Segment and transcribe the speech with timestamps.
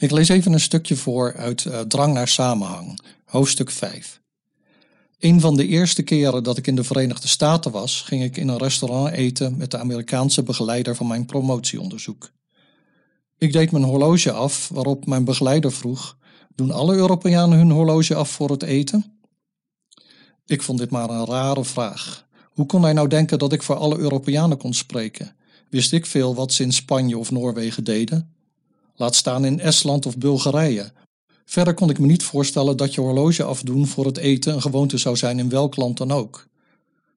[0.00, 4.20] Ik lees even een stukje voor uit uh, Drang naar Samenhang, hoofdstuk 5.
[5.18, 8.48] Een van de eerste keren dat ik in de Verenigde Staten was, ging ik in
[8.48, 12.30] een restaurant eten met de Amerikaanse begeleider van mijn promotieonderzoek.
[13.38, 16.16] Ik deed mijn horloge af, waarop mijn begeleider vroeg:
[16.54, 19.18] Doen alle Europeanen hun horloge af voor het eten?
[20.46, 22.26] Ik vond dit maar een rare vraag.
[22.44, 25.36] Hoe kon hij nou denken dat ik voor alle Europeanen kon spreken?
[25.70, 28.36] Wist ik veel wat ze in Spanje of Noorwegen deden?
[28.98, 30.92] Laat staan in Estland of Bulgarije.
[31.44, 34.98] Verder kon ik me niet voorstellen dat je horloge afdoen voor het eten een gewoonte
[34.98, 36.46] zou zijn in welk land dan ook.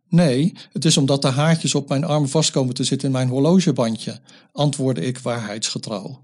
[0.10, 4.20] Nee, het is omdat de haartjes op mijn arm vastkomen te zitten in mijn horlogebandje,
[4.52, 6.24] antwoordde ik waarheidsgetrouw.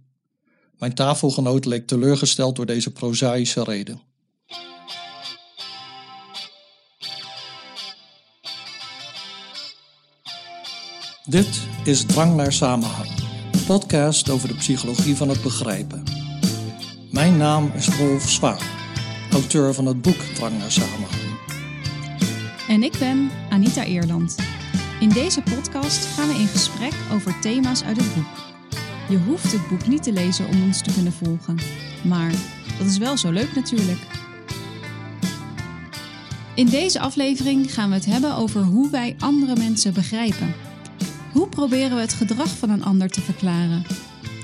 [0.77, 4.01] Mijn tafelgenoot leek teleurgesteld door deze prozaïsche reden.
[11.25, 13.09] Dit is Drang naar Samenhang,
[13.67, 16.03] podcast over de psychologie van het begrijpen.
[17.11, 18.59] Mijn naam is Rolf Zwaan,
[19.31, 21.21] auteur van het boek Drang naar Samenhang.
[22.67, 24.35] En ik ben Anita Eerland.
[24.99, 28.25] In deze podcast gaan we in gesprek over thema's uit het boek.
[29.09, 31.57] Je hoeft het boek niet te lezen om ons te kunnen volgen,
[32.03, 32.31] maar
[32.77, 34.07] dat is wel zo leuk natuurlijk.
[36.55, 40.66] In deze aflevering gaan we het hebben over hoe wij andere mensen begrijpen.
[41.37, 43.85] Hoe proberen we het gedrag van een ander te verklaren?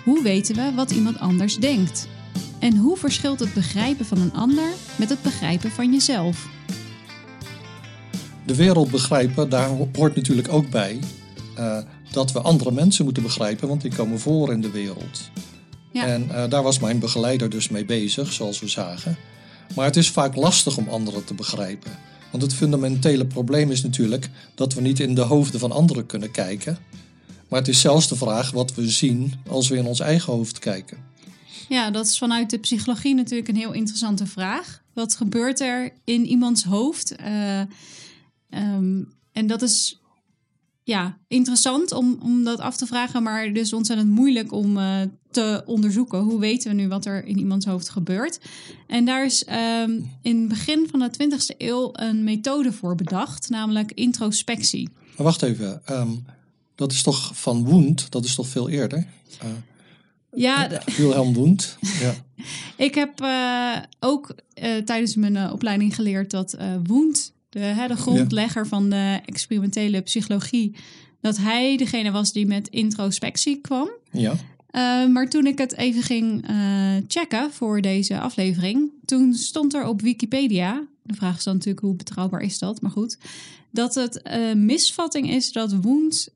[0.04, 2.08] Hoe weten we wat iemand anders denkt?
[2.60, 6.48] En hoe verschilt het begrijpen van een ander met het begrijpen van jezelf?
[8.46, 11.00] De wereld begrijpen, daar hoort natuurlijk ook bij
[11.60, 11.78] uh,
[12.12, 15.30] dat we andere mensen moeten begrijpen, want die komen voor in de wereld.
[15.92, 16.06] Ja.
[16.06, 19.18] En uh, daar was mijn begeleider dus mee bezig, zoals we zagen.
[19.76, 21.92] Maar het is vaak lastig om anderen te begrijpen.
[22.34, 26.32] Want het fundamentele probleem is natuurlijk dat we niet in de hoofden van anderen kunnen
[26.32, 26.78] kijken.
[27.50, 30.60] Maar het is zelfs de vraag wat we zien als we in ons eigen hoofd
[30.60, 30.98] kijken.
[31.70, 34.82] Ja, dat is vanuit de psychologie natuurlijk een heel interessante vraag.
[34.94, 37.16] Wat gebeurt er in iemands hoofd?
[37.20, 37.60] Uh,
[38.50, 40.02] um, en dat is
[40.84, 45.02] ja, interessant om, om dat af te vragen, maar dus ontzettend moeilijk om uh,
[45.32, 46.20] te onderzoeken.
[46.20, 48.40] Hoe weten we nu wat er in iemands hoofd gebeurt?
[48.88, 49.46] En daar is
[49.82, 54.90] um, in het begin van de 20e eeuw een methode voor bedacht, namelijk introspectie.
[55.16, 56.26] Maar wacht even, um,
[56.76, 59.08] dat is toch van Wundt, dat is toch veel eerder?
[59.44, 59.50] Uh,
[60.36, 61.78] ja, Wilhelm Wundt.
[62.00, 62.14] Ja.
[62.86, 64.36] Ik heb uh, ook
[64.86, 70.76] tijdens mijn opleiding geleerd dat Wundt de, hè, de grondlegger van de experimentele psychologie,
[71.22, 73.90] dat hij degene was die met introspectie kwam.
[74.12, 74.32] Ja.
[74.32, 79.88] Uh, maar toen ik het even ging uh, checken voor deze aflevering, toen stond er
[79.88, 83.18] op Wikipedia, de vraag is dan natuurlijk hoe betrouwbaar is dat, maar goed,
[83.72, 86.32] dat het uh, misvatting is dat Wundt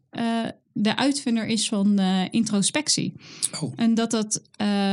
[0.71, 1.99] de uitvinder is van
[2.31, 3.13] introspectie.
[3.61, 3.73] Oh.
[3.75, 4.41] En dat dat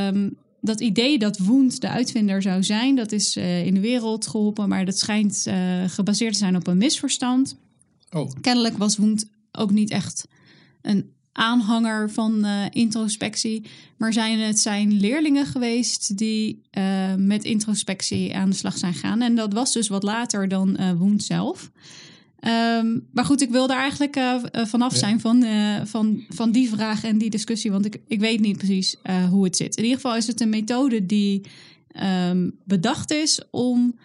[0.09, 4.27] um, dat idee dat Wundt de uitvinder zou zijn, dat is uh, in de wereld
[4.27, 7.57] geholpen, maar dat schijnt uh, gebaseerd te zijn op een misverstand.
[8.11, 8.31] Oh.
[8.41, 10.29] Kennelijk was Wundt ook niet echt
[10.83, 13.63] een aanhanger van uh, introspectie,
[13.97, 16.63] maar zijn het zijn leerlingen geweest die
[17.17, 19.23] met introspectie aan de slag zijn gegaan.
[19.23, 21.71] En dat was dus wat later dan Wundt zelf.
[22.47, 26.69] Um, maar goed, ik wil daar eigenlijk uh, vanaf zijn van, uh, van, van die
[26.69, 29.77] vraag en die discussie, want ik, ik weet niet precies uh, hoe het zit.
[29.77, 31.41] In ieder geval is het een methode die
[32.29, 33.99] um, bedacht is om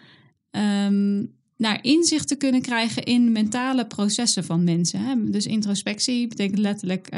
[0.50, 5.00] um, naar inzicht te kunnen krijgen in mentale processen van mensen.
[5.00, 5.30] Hè?
[5.30, 7.08] Dus introspectie betekent letterlijk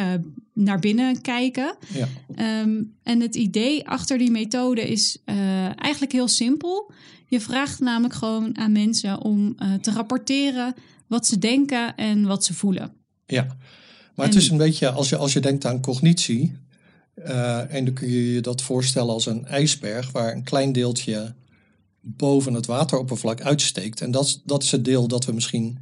[0.54, 1.76] naar binnen kijken.
[1.94, 2.08] Ja.
[3.02, 5.18] en het idee achter die methode is
[5.76, 6.92] eigenlijk heel simpel.
[7.26, 10.74] Je vraagt namelijk gewoon aan mensen om te rapporteren
[11.12, 12.92] wat ze denken en wat ze voelen.
[13.26, 13.56] Ja,
[14.14, 16.56] maar het is een beetje als je, als je denkt aan cognitie.
[17.16, 21.34] Uh, en dan kun je je dat voorstellen als een ijsberg waar een klein deeltje
[22.00, 24.00] boven het wateroppervlak uitsteekt.
[24.00, 25.78] En dat, dat is het deel dat we misschien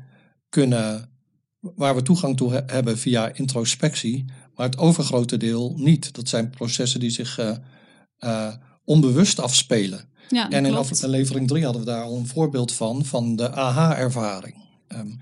[0.48, 1.08] kunnen,
[1.60, 4.24] waar we toegang toe hebben via introspectie,
[4.54, 6.14] maar het overgrote deel niet.
[6.14, 7.56] Dat zijn processen die zich uh,
[8.20, 8.54] uh,
[8.84, 10.08] onbewust afspelen.
[10.28, 14.68] Ja, en in aflevering 3 hadden we daar al een voorbeeld van, van de aha-ervaring.
[14.96, 15.18] Um,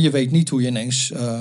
[0.00, 1.40] je weet niet hoe je ineens uh,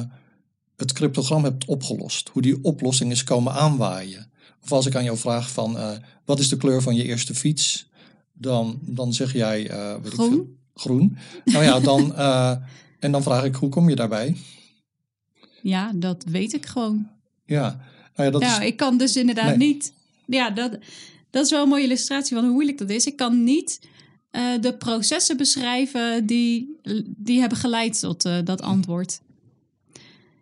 [0.75, 2.29] het cryptogram hebt opgelost.
[2.29, 4.31] Hoe die oplossing is komen aanwaaien.
[4.63, 5.91] Of als ik aan jou vraag van uh,
[6.25, 7.89] wat is de kleur van je eerste fiets?
[8.33, 10.27] Dan, dan zeg jij uh, weet groen.
[10.27, 11.17] Ik veel, groen.
[11.45, 12.15] Nou ja, dan,
[13.05, 14.35] en dan vraag ik hoe kom je daarbij?
[15.61, 17.07] Ja, dat weet ik gewoon.
[17.45, 17.61] Ja,
[18.15, 18.67] nou ja, dat nou, is...
[18.67, 19.67] ik kan dus inderdaad nee.
[19.67, 19.93] niet.
[20.25, 20.77] Ja, dat,
[21.29, 23.05] dat is wel een mooie illustratie van hoe moeilijk dat is.
[23.05, 23.79] Ik kan niet
[24.35, 29.19] uh, de processen beschrijven die, die hebben geleid tot uh, dat antwoord.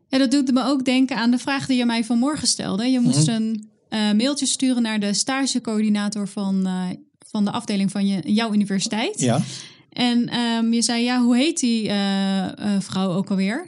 [0.07, 2.85] Ja, dat doet me ook denken aan de vraag die je mij vanmorgen stelde.
[2.85, 3.35] Je moest -hmm.
[3.35, 6.85] een, eh, mailtjes sturen naar de stagecoördinator van, eh,
[7.27, 9.19] van de afdeling van je, jouw universiteit.
[9.19, 9.41] Ja,
[9.89, 13.67] En ehm, je zei, ja, hoe heet die eh, eh, vrouw ook alweer?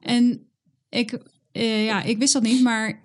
[0.00, 0.40] En
[0.88, 1.18] ik,
[1.52, 3.00] eh, ja, ik wist dat niet, maar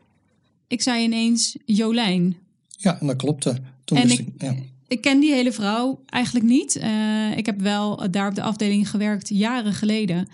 [0.68, 2.38] ik zei ineens Jolijn.
[2.68, 3.58] ja en dat klopte.
[3.84, 4.56] Toen En wist ik- ik, ja.
[4.90, 6.76] Ik ken die hele vrouw eigenlijk niet.
[6.76, 10.28] Eh, ik heb wel daar op de afdeling gewerkt jaren geleden.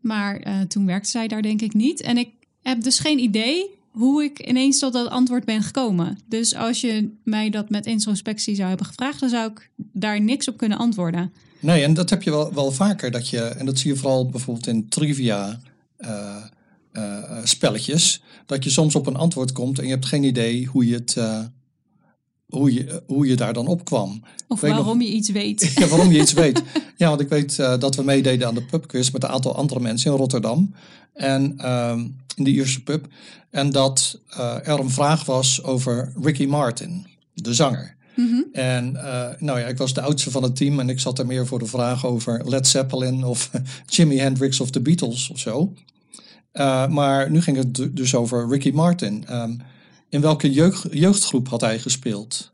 [0.00, 2.00] Maar eh, toen werkte zij daar denk ik niet.
[2.00, 2.28] En ik
[2.62, 6.18] heb dus geen idee hoe ik ineens tot dat antwoord ben gekomen.
[6.28, 9.20] Dus als je mij dat met introspectie zou hebben gevraagd...
[9.20, 11.32] dan zou ik daar niks op kunnen antwoorden.
[11.60, 13.10] Nee, en dat heb je wel, wel vaker.
[13.10, 15.60] Dat je, en dat zie je vooral bijvoorbeeld in trivia
[15.96, 16.36] eh,
[16.98, 18.22] eh, eh, spelletjes.
[18.46, 21.16] Dat je soms op een antwoord komt en je hebt geen idee hoe je, het,
[21.16, 21.40] eh,
[22.48, 24.22] hoe je, hoe je daar dan op kwam.
[24.48, 25.72] Of nog- waarom je iets weet.
[25.74, 26.62] Ja, waarom je iets weet.
[26.96, 29.80] Ja, want ik weet eh, dat we meededen aan de pubquiz met een aantal andere
[29.80, 30.74] mensen in Rotterdam.
[31.14, 31.98] En ehm,
[32.36, 33.06] in de Ierse pub.
[33.50, 37.96] En dat eh, er een vraag was over Ricky Martin, de zanger.
[38.16, 38.42] Mhm.
[38.52, 41.26] En eh, nou ja, ik was de oudste van het team en ik zat er
[41.26, 43.50] meer voor de vraag over Led Zeppelin of
[43.86, 45.72] Jimi Hendrix of de Beatles of zo.
[46.88, 49.24] Maar nu ging het du- dus over Ricky Martin.
[49.26, 49.52] Ehm,
[50.08, 52.52] in welke jeugd, jeugdgroep had hij gespeeld?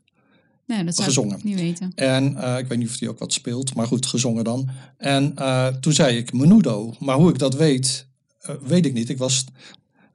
[0.67, 1.37] Nee, dat zou Gezongen.
[1.37, 1.91] ik niet weten.
[1.95, 4.69] En eh, ik weet niet of hij ook wat speelt, maar goed, gezongen dan.
[4.97, 6.93] En eh, toen zei ik Menudo.
[6.99, 8.07] Maar hoe ik dat weet,
[8.39, 9.09] eh, weet ik niet.
[9.09, 9.45] Ik was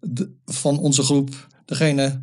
[0.00, 2.20] de- van onze groep degene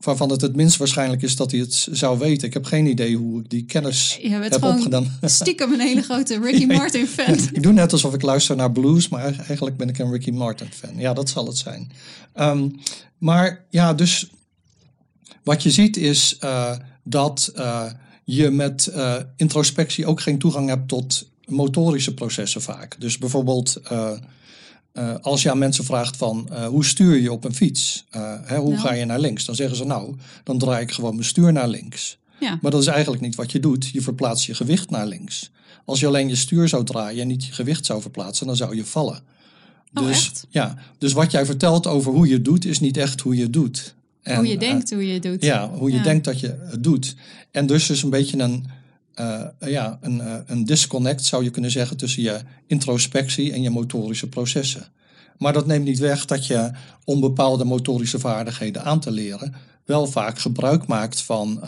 [0.00, 2.46] waarvan het het minst waarschijnlijk is dat hij het zou weten.
[2.46, 5.18] Ik heb geen idee hoe ik die kennis heb opgedaan.
[5.22, 7.34] stiekem een hele grote Ricky Martin fan.
[7.52, 10.68] ik doe net alsof ik luister naar blues, maar eigenlijk ben ik een Ricky Martin
[10.72, 10.96] fan.
[10.96, 11.90] Ja, dat zal het zijn.
[12.32, 12.68] Ehm,
[13.18, 14.30] maar ja, dus
[15.46, 17.84] wat je ziet is eh, dat eh,
[18.24, 23.00] je met eh, introspectie ook geen toegang hebt tot motorische processen vaak.
[23.00, 23.80] Dus bijvoorbeeld
[25.20, 28.04] als je aan mensen vraagt van hoe stuur je op een fiets?
[28.44, 29.44] Hè, hoe ga je naar links?
[29.44, 30.14] Dan zeggen ze nou,
[30.44, 32.18] dan draai ik gewoon mijn stuur naar links.
[32.40, 32.58] Ja.
[32.62, 33.86] Maar dat is eigenlijk niet wat je doet.
[33.86, 35.50] Je verplaatst je gewicht naar links.
[35.84, 38.76] Als je alleen je stuur zou draaien en niet je gewicht zou verplaatsen, dan zou
[38.76, 39.20] je vallen.
[39.94, 40.46] Oh, dus, echt?
[40.50, 43.95] Ja, dus wat jij vertelt over hoe je doet, is niet echt hoe je doet.
[44.26, 45.42] En, hoe je eh, denkt hoe je het doet.
[45.42, 46.02] ja, hoe je Ja.
[46.02, 47.14] denkt dat je het doet.
[47.50, 48.66] En dus is een beetje een,
[49.14, 53.70] eh, ja, een, eh, een disconnect, zou je kunnen zeggen, tussen je introspectie en je
[53.70, 54.86] motorische processen.
[55.38, 56.70] Maar dat neemt niet weg dat je
[57.04, 61.60] om bepaalde motorische vaardigheden aan te leren, wel vaak gebruik maakt van,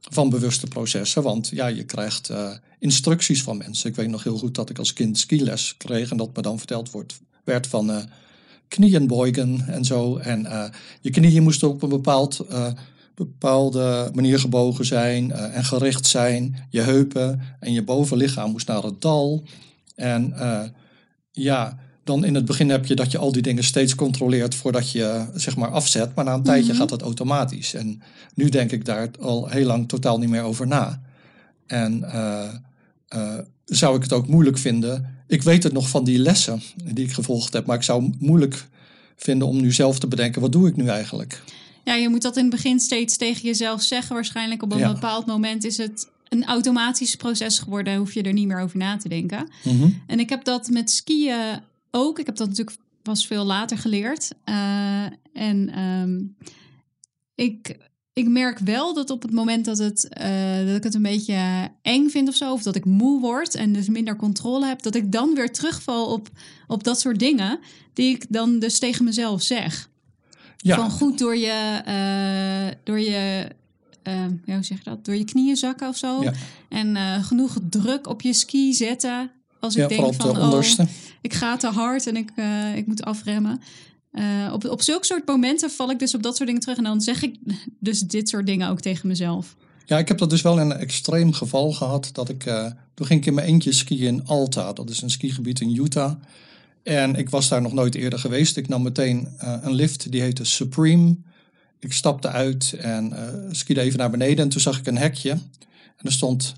[0.00, 1.22] van bewuste processen.
[1.22, 2.30] Want ja, je krijgt
[2.78, 3.90] instructies van mensen.
[3.90, 6.58] Ik weet nog heel goed dat ik als kind skiles kreeg en dat me dan
[6.58, 8.08] verteld wordt, werd van.
[8.68, 10.16] Knieën beugen en zo.
[10.16, 10.64] En eh,
[11.00, 12.66] je knieën moesten op een bepaald, eh,
[13.14, 16.66] bepaalde manier gebogen zijn eh, en gericht zijn.
[16.70, 19.42] Je heupen en je bovenlichaam moest naar het dal.
[19.94, 20.34] En
[21.32, 24.90] ja, dan in het begin heb je dat je al die dingen steeds controleert voordat
[24.90, 26.14] je zeg maar afzet.
[26.14, 27.74] Maar na een tijdje gaat dat automatisch.
[27.74, 28.02] En
[28.34, 31.00] nu denk ik daar al heel lang totaal niet meer over na.
[31.66, 32.04] En
[33.64, 35.17] zou ik het ook moeilijk vinden.
[35.28, 38.66] Ik weet het nog van die lessen die ik gevolgd heb, maar ik zou moeilijk
[39.16, 41.42] vinden om nu zelf te bedenken: wat doe ik nu eigenlijk?
[41.84, 44.14] Ja, je moet dat in het begin steeds tegen jezelf zeggen.
[44.14, 44.92] Waarschijnlijk op een Ja.
[44.92, 47.96] bepaald moment is het een automatisch proces geworden.
[47.96, 49.48] Hoef je er niet meer over na te denken.
[49.64, 49.88] Mhm.
[50.06, 51.60] En ik heb dat met skiën
[51.90, 52.18] ook.
[52.18, 54.32] Ik heb dat natuurlijk pas veel later geleerd.
[54.44, 56.18] Eh, en ehm,
[57.34, 57.76] ik,
[58.18, 61.70] ik merk wel dat op het moment dat, het, eh, dat ik het een beetje
[61.82, 64.94] eng vind of zo, of dat ik moe word en dus minder controle heb, dat
[64.94, 66.28] ik dan weer terugval op,
[66.66, 67.58] op dat soort dingen
[67.92, 69.88] die ik dan dus tegen mezelf zeg.
[70.56, 73.48] Ja, Van goed door je, eh, door je
[74.02, 75.04] eh, ja, hoe zeg je dat?
[75.04, 76.22] Door je knieën zakken of zo.
[76.22, 76.32] Ja.
[76.68, 79.30] En eh, genoeg druk op je ski zetten.
[79.60, 80.86] Als ik ja denk van, de oh, onderste.
[81.20, 82.30] ik ga te hard en ik,
[82.74, 83.60] ik moet afremmen.
[84.10, 86.78] Eh, op, op zulke soort momenten val ik dus op dat soort dingen terug.
[86.78, 87.36] En dan zeg ik
[87.78, 89.56] dus dit soort dingen ook tegen mezelf.
[89.86, 92.10] Ja, ik heb dat dus wel in een extreem geval gehad.
[92.12, 94.72] Dat ik, eh, toen ging ik in mijn eentje skiën in Alta.
[94.72, 96.12] Dat is een skigebied in Utah.
[96.82, 98.56] En ik was daar nog nooit eerder geweest.
[98.56, 101.16] Ik nam meteen eh, een lift, die heette Supreme.
[101.78, 103.12] Ik stapte uit en
[103.50, 104.44] skiede even naar beneden.
[104.44, 105.30] En toen zag ik een hekje.
[105.30, 106.54] En er stond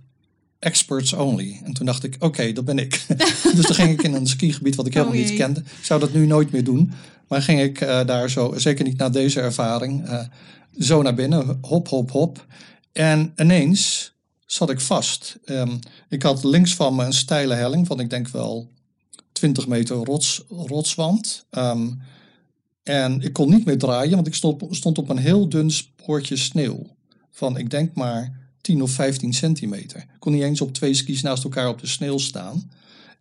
[0.61, 1.61] experts only.
[1.64, 3.05] En toen dacht ik, oké, dat ben ik.
[3.57, 5.61] dus toen ging ik in een skigebied wat ik helemaal Oh niet kende.
[5.61, 6.93] Ik zou dat nu nooit meer doen.
[7.29, 10.25] Maar ging ik eh, daar zo, zeker niet na deze ervaring, eh,
[10.79, 11.59] zo naar binnen.
[11.61, 12.47] Hop, hop, hop.
[12.93, 14.12] En ineens
[14.47, 15.38] zat ik vast.
[15.45, 15.76] Ehm,
[16.09, 18.71] ik had links van me een steile helling van ik denk wel
[19.33, 21.47] 20 meter rots, rotswand.
[21.50, 21.88] Ehm,
[22.83, 26.37] en ik kon niet meer draaien, want ik stond, stond op een heel dun spoortje
[26.37, 26.87] sneeuw.
[27.31, 29.99] Van ik denk maar 10 of 15 centimeter.
[29.99, 32.71] Ik kon niet eens op twee skis naast elkaar op de sneeuw staan.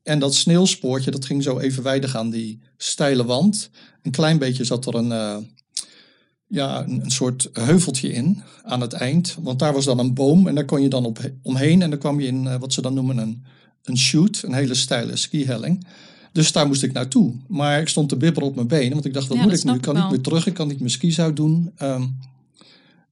[0.03, 3.69] En dat sneeuwspoortje dat ging zo evenwijdig aan die steile wand.
[4.01, 5.37] Een klein beetje zat er een, eh,
[6.47, 9.37] ja, een, een, soort heuveltje in aan het eind.
[9.41, 11.81] Want daar was dan een boom en daar kon je dan op, omheen.
[11.81, 13.43] En dan kwam je in eh, wat ze dan noemen een,
[13.83, 15.85] een shoot, een hele steile skihelling.
[16.31, 17.33] Dus daar moest ik naartoe.
[17.47, 19.73] Maar ik stond te bibberen op mijn benen, want ik dacht, wat moet ik nu?
[19.73, 21.71] Ik kan niet meer terug, ik kan niet mijn skis uitdoen.
[21.81, 22.17] Um,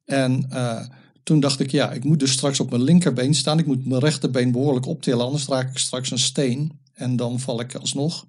[0.05, 0.81] en uh,
[1.27, 3.59] toen dacht ik, ja, ik moet dus straks op mijn linkerbeen staan.
[3.59, 6.79] Ik moet mijn rechterbeen behoorlijk optillen, anders raak ik straks een steen.
[6.93, 8.25] En dan val ik alsnog.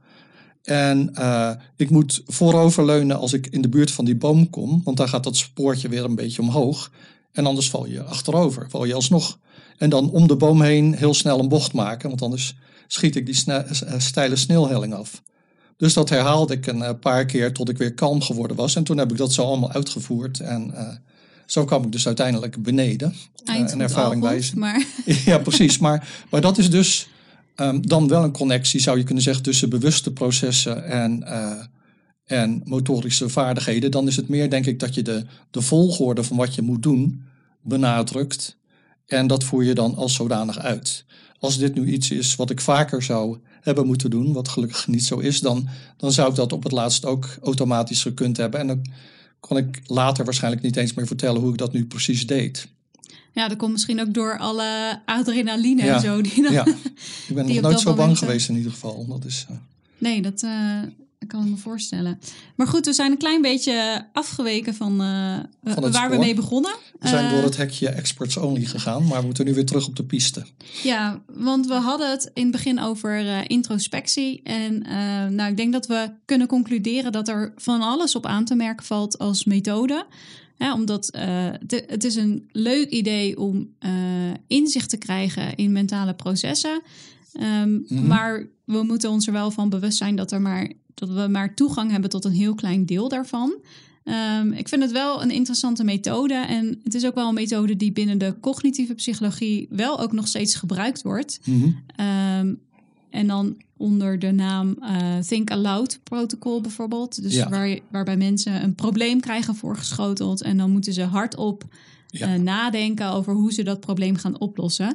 [0.63, 4.97] En uh, ik moet vooroverleunen als ik in de buurt van die boom kom, want
[4.97, 6.91] daar gaat dat spoortje weer een beetje omhoog.
[7.33, 9.39] En anders val je achterover, val je alsnog.
[9.77, 13.27] En dan om de boom heen heel snel een bocht maken, want anders schiet ik
[13.27, 15.23] die eh, steile sneeuwhelling af.
[15.77, 18.77] Dus dat herhaalde ik een eh, paar keer tot ik weer kalm geworden was.
[18.77, 20.41] En toen heb ik dat zo allemaal uitgevoerd.
[20.41, 20.75] En
[21.51, 23.15] zo kwam ik dus uiteindelijk beneden.
[23.45, 24.59] Eind uh, ervaring wijze.
[24.59, 24.87] Maar...
[25.25, 25.79] ja, precies.
[25.79, 27.09] Maar, maar dat is dus
[27.57, 31.53] um, dan wel een connectie, zou je kunnen zeggen, tussen bewuste processen en, uh,
[32.25, 33.91] en motorische vaardigheden.
[33.91, 36.83] Dan is het meer, denk ik, dat je de, de volgorde van wat je moet
[36.83, 37.23] doen
[37.63, 38.57] benadrukt.
[39.07, 41.05] En dat voer je dan als zodanig uit.
[41.39, 45.05] Als dit nu iets is wat ik vaker zou hebben moeten doen, wat gelukkig niet
[45.05, 48.61] zo is, dan, dan zou ik dat op het laatst ook automatisch gekund hebben.
[48.61, 48.87] En dan
[49.41, 52.69] kon ik later waarschijnlijk niet eens meer vertellen hoe ik dat nu precies deed.
[53.33, 56.21] Ja, dat komt misschien ook door alle adrenaline en zo.
[56.21, 56.67] Die dan, ja,
[57.29, 59.07] ik ben nog nooit zo bang geweest in ieder geval.
[59.07, 59.57] Dat is, uh...
[59.99, 60.83] Nee, dat uh,
[61.27, 62.19] kan ik me voorstellen.
[62.57, 66.75] Maar goed, we zijn een klein beetje afgeweken van, uh, van waar we mee begonnen.
[66.99, 69.97] We zijn door het hekje experts only gegaan, maar we moeten nu weer terug op
[69.97, 70.47] de piste.
[70.83, 74.43] Ja, want we hadden het in het begin over introspectie.
[74.43, 74.79] En
[75.35, 78.87] nou, ik denk dat we kunnen concluderen dat er van alles op aan te merken
[78.87, 80.07] valt als methode
[80.75, 81.51] omdat uh,
[81.87, 83.69] het is een leuk idee om
[84.47, 86.83] inzicht te krijgen in mentale processen.
[87.41, 88.07] Um, mm-hmm.
[88.07, 91.55] Maar we moeten ons er wel van bewust zijn dat, er maar, dat we maar
[91.55, 93.55] toegang hebben tot een heel klein deel daarvan.
[94.05, 96.35] Um, ik vind het wel een interessante methode.
[96.35, 100.27] En het is ook wel een methode die binnen de cognitieve psychologie wel ook nog
[100.27, 101.41] steeds gebruikt wordt.
[101.45, 101.83] Mm-hmm.
[102.41, 102.61] Um,
[103.11, 107.23] en dan onder de naam uh, Think Aloud protocol bijvoorbeeld.
[107.23, 111.65] Dus waar, waarbij mensen een probleem krijgen voorgeschoteld en dan moeten ze hardop
[112.07, 112.35] ja.
[112.35, 114.95] uh, nadenken over hoe ze dat probleem gaan oplossen.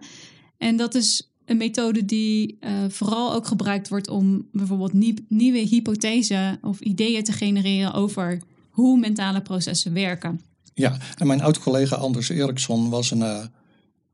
[0.57, 4.93] En dat is een methode die uh, vooral ook gebruikt wordt om bijvoorbeeld
[5.29, 10.41] nieuwe hypothesen of ideeën te genereren over hoe mentale processen werken.
[10.73, 13.50] Ja, en mijn oud-collega Anders Eriksson was een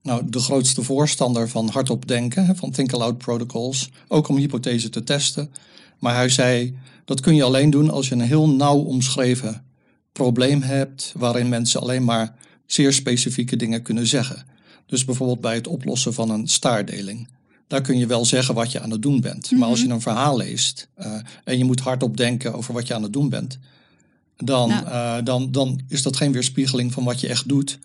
[0.01, 5.03] nou, de grootste voorstander van hardop denken, van Think Aloud Protocols, ook om hypothesen te
[5.03, 5.51] testen.
[6.00, 9.65] Maar hij zei, dat kun je alleen doen als je een heel nauw omschreven
[10.12, 14.45] probleem hebt, waarin mensen alleen maar zeer specifieke dingen kunnen zeggen.
[14.89, 17.27] Dus bijvoorbeeld bij het oplossen van een staardeling.
[17.67, 19.51] Daar kun je wel zeggen wat je aan het doen bent.
[19.51, 19.93] Maar als je mhm.
[19.93, 23.29] een verhaal leest uh, en je moet hardop denken over wat je aan het doen
[23.29, 23.60] bent,
[24.38, 24.86] dan, nou.
[24.86, 27.79] uh, dan, dan is dat geen weerspiegeling van wat je echt doet.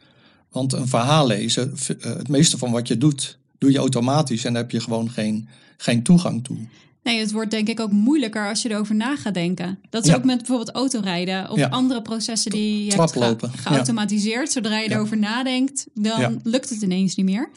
[0.51, 4.53] Want een verhaal lezen, eh, het meeste van wat je doet, doe je automatisch en
[4.53, 6.59] daar heb je gewoon geen, geen toegang toe.
[7.05, 9.79] Nee, het wordt denk ik ook moeilijker als je erover na gaat denken.
[9.91, 13.17] Dat is ook met bijvoorbeeld autorijden of andere processen die je hebt
[13.57, 14.53] geautomatiseerd.
[14.53, 17.51] Zodra je erover nadenkt, dan lukt het ineens niet meer.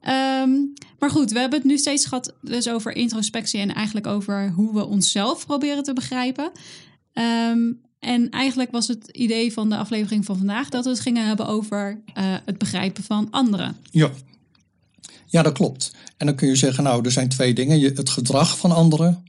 [0.00, 0.50] Ehm,
[0.98, 4.74] maar goed, we hebben het nu steeds gehad dus over introspectie en eigenlijk over hoe
[4.74, 6.50] we onszelf proberen te begrijpen.
[7.14, 11.26] Um, en eigenlijk was het idee van de aflevering van vandaag dat we het gingen
[11.26, 13.76] hebben over uh, het begrijpen van anderen.
[13.90, 14.10] Ja.
[15.30, 15.92] Ja, dat klopt.
[16.16, 19.24] En dan kun je zeggen, nou, er zijn twee dingen: het gedrag van anderen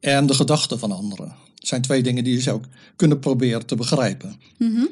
[0.00, 1.34] en de gedachten van anderen.
[1.54, 2.60] Het zijn twee dingen die je zou
[2.96, 4.40] kunnen proberen te begrijpen.
[4.58, 4.88] Mm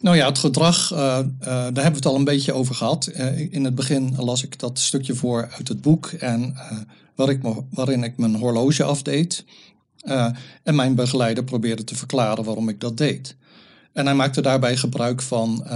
[0.00, 3.06] Nou ja, het gedrag, uh, uh, daar hebben we het al een beetje over gehad.
[3.50, 6.56] in het begin las ik dat stukje voor uit het boek en
[7.14, 9.44] waar ik me, waarin ik mijn horloge afdeed.
[10.62, 13.36] En mijn begeleider probeerde te verklaren waarom ik dat deed.
[13.92, 15.66] En hij maakte daarbij gebruik van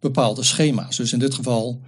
[0.00, 0.96] bepaalde schema's.
[0.96, 1.80] Dus in dit geval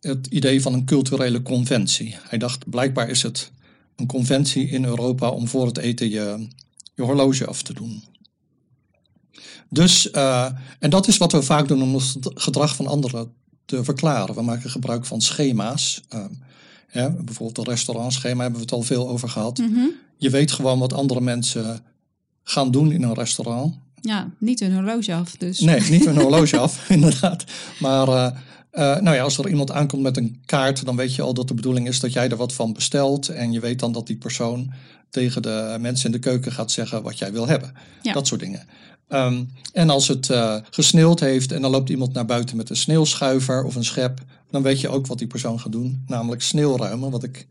[0.00, 2.16] het idee van een culturele conventie.
[2.28, 3.50] Hij dacht, blijkbaar is het
[3.96, 6.48] een conventie in Europa om voor het eten je,
[6.94, 8.02] je horloge af te doen.
[9.68, 13.32] Dus, uh, en dat is wat we vaak doen om het gedrag van anderen
[13.64, 14.34] te verklaren.
[14.34, 16.02] We maken gebruik van schema's.
[16.92, 19.58] Ja, bijvoorbeeld het restaurantschema hebben we het al veel over gehad.
[19.58, 21.80] Mm je weet gewoon wat andere mensen
[22.42, 23.74] gaan doen in een restaurant.
[24.00, 25.60] Ja, niet hun horloge af dus.
[25.60, 27.44] Nee, niet hun horloge af, inderdaad.
[27.78, 28.30] Maar uh,
[28.72, 31.48] uh, nou ja, als er iemand aankomt met een kaart, dan weet je al dat
[31.48, 33.28] de bedoeling is dat jij er wat van bestelt.
[33.28, 34.72] En je weet dan dat die persoon
[35.10, 37.72] tegen de mensen in de keuken gaat zeggen wat jij wil hebben.
[38.02, 38.12] Ja.
[38.12, 38.62] Dat soort dingen.
[39.08, 42.76] Um, en als het uh, gesneeuwd heeft en dan loopt iemand naar buiten met een
[42.76, 47.10] sneeuwschuiver of een schep, dan weet je ook wat die persoon gaat doen, namelijk sneeuwruimen,
[47.10, 47.46] wat ik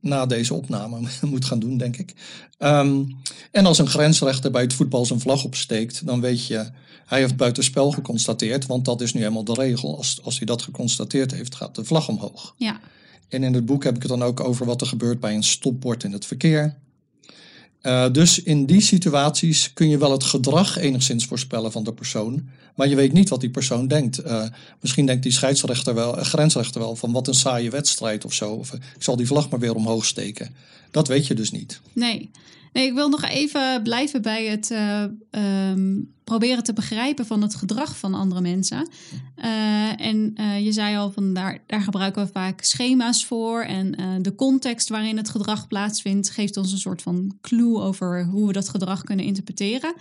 [0.00, 2.14] na deze opname moet gaan doen, denk ik.
[2.58, 3.02] Ehm,
[3.50, 6.70] en als een grensrechter bij het voetbal zijn vlag opsteekt, dan weet je,
[7.08, 9.96] hij heeft buitenspel geconstateerd, want dat is nu helemaal de regel.
[9.96, 12.54] Als, als hij dat geconstateerd heeft, gaat de vlag omhoog.
[12.56, 12.80] Ja.
[13.28, 15.42] En in het boek heb ik het dan ook over wat er gebeurt bij een
[15.42, 16.76] stopbord in het verkeer.
[17.82, 22.48] Uh, dus in die situaties kun je wel het gedrag enigszins voorspellen van de persoon,
[22.74, 24.24] maar je weet niet wat die persoon denkt.
[24.26, 24.44] Uh,
[24.80, 28.52] misschien denkt die scheidsrechter wel, uh, grensrechter wel van wat een saaie wedstrijd of zo.
[28.52, 30.54] Of ik zal die vlag maar weer omhoog steken.
[30.90, 31.80] Dat weet je dus niet.
[31.92, 32.30] Nee.
[32.72, 35.04] Nee, ik wil nog even blijven bij het uh,
[35.70, 38.88] um, proberen te begrijpen van het gedrag van andere mensen.
[39.36, 43.62] Uh, en uh, je zei al, van daar, daar gebruiken we vaak schema's voor.
[43.62, 48.46] En de context waarin het gedrag plaatsvindt, geeft ons een soort van clue over hoe
[48.46, 49.94] we dat gedrag kunnen interpreteren.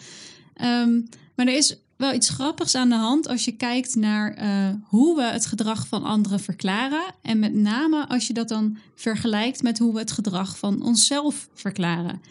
[0.61, 4.37] Um, maar er is wel iets grappigs aan de hand als je kijkt naar
[4.83, 7.03] hoe we het gedrag van anderen verklaren.
[7.21, 11.49] En met name als je dat dan vergelijkt met hoe we het gedrag van onszelf
[11.53, 12.21] verklaren.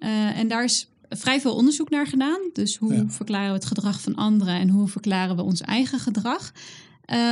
[0.00, 2.40] Uh, en daar is vrij veel onderzoek naar gedaan.
[2.52, 3.04] Dus hoe ja.
[3.08, 6.52] verklaren we het gedrag van anderen en hoe verklaren we ons eigen gedrag.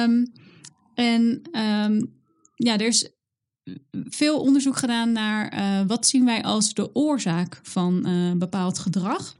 [0.04, 0.32] Um,
[0.94, 2.12] en um,
[2.54, 3.08] ja, er is
[3.92, 8.06] veel onderzoek gedaan naar uh, wat zien wij als de oorzaak van
[8.38, 9.36] bepaald gedrag.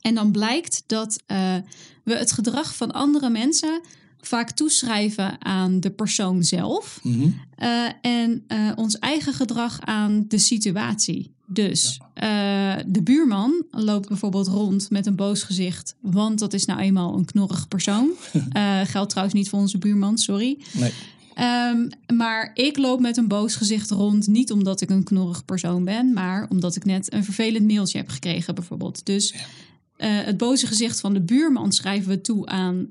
[0.00, 1.56] En dan blijkt dat uh,
[2.04, 3.80] we het gedrag van andere mensen
[4.20, 7.00] vaak toeschrijven aan de persoon zelf.
[7.02, 7.40] Mm -hmm.
[7.58, 11.34] uh, en uh, ons eigen gedrag aan de situatie.
[11.52, 12.82] Dus ja.
[12.86, 17.24] de buurman loopt bijvoorbeeld rond met een boos gezicht, want dat is nou eenmaal een
[17.24, 18.10] knorrig persoon.
[18.84, 20.58] geldt trouwens niet voor onze buurman, sorry.
[20.72, 20.92] Nee.
[21.72, 25.84] Um, maar ik loop met een boos gezicht rond, niet omdat ik een knorrig persoon
[25.84, 29.06] ben, maar omdat ik net een vervelend mailtje heb gekregen, bijvoorbeeld.
[29.06, 29.38] Dus ja.
[29.40, 32.88] Uh, het boze gezicht van de buurman schrijven we toe aan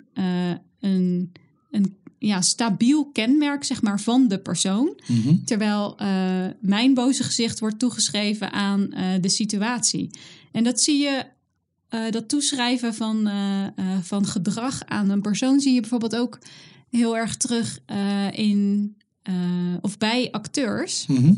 [0.79, 1.31] een,
[1.71, 4.99] een ja, stabiel kenmerk zeg maar, van de persoon.
[5.07, 5.45] Mm -hmm.
[5.45, 8.89] Terwijl uh, mijn boze gezicht wordt toegeschreven aan
[9.21, 10.09] de situatie.
[10.51, 11.25] En dat zie je,
[12.09, 13.29] dat toeschrijven van,
[14.01, 16.39] van gedrag aan een persoon, zie je bijvoorbeeld ook
[16.89, 17.79] heel erg terug
[18.31, 18.95] in
[19.81, 21.05] of bij acteurs.
[21.07, 21.37] Mm -hmm.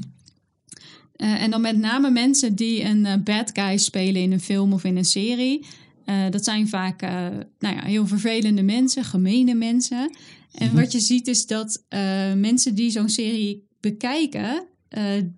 [1.17, 4.83] Uh, en dan met name mensen die een bad guy spelen in een film of
[4.83, 5.65] in een serie.
[6.29, 7.01] Dat zijn vaak
[7.59, 10.11] nou ja, heel vervelende mensen, gemene mensen.
[10.51, 10.79] En mm-hmm.
[10.79, 11.83] wat je ziet is dat
[12.35, 14.63] mensen die zo'n serie bekijken,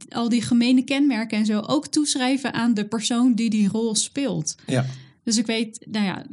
[0.10, 4.56] al die gemene kenmerken en zo ook toeschrijven aan de persoon die die rol speelt.
[4.68, 4.86] Ja.
[5.24, 6.26] Dus ik weet, nou ja,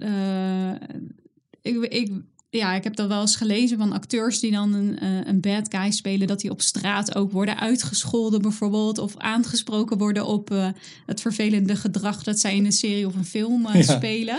[1.62, 2.10] ik, ik
[2.50, 5.90] ja, ik heb dat wel eens gelezen van acteurs die dan een, een bad guy
[5.90, 10.68] spelen, dat die op straat ook worden uitgescholden bijvoorbeeld, of aangesproken worden op uh,
[11.06, 13.82] het vervelende gedrag dat zij in een serie of een film ja.
[13.82, 14.38] spelen.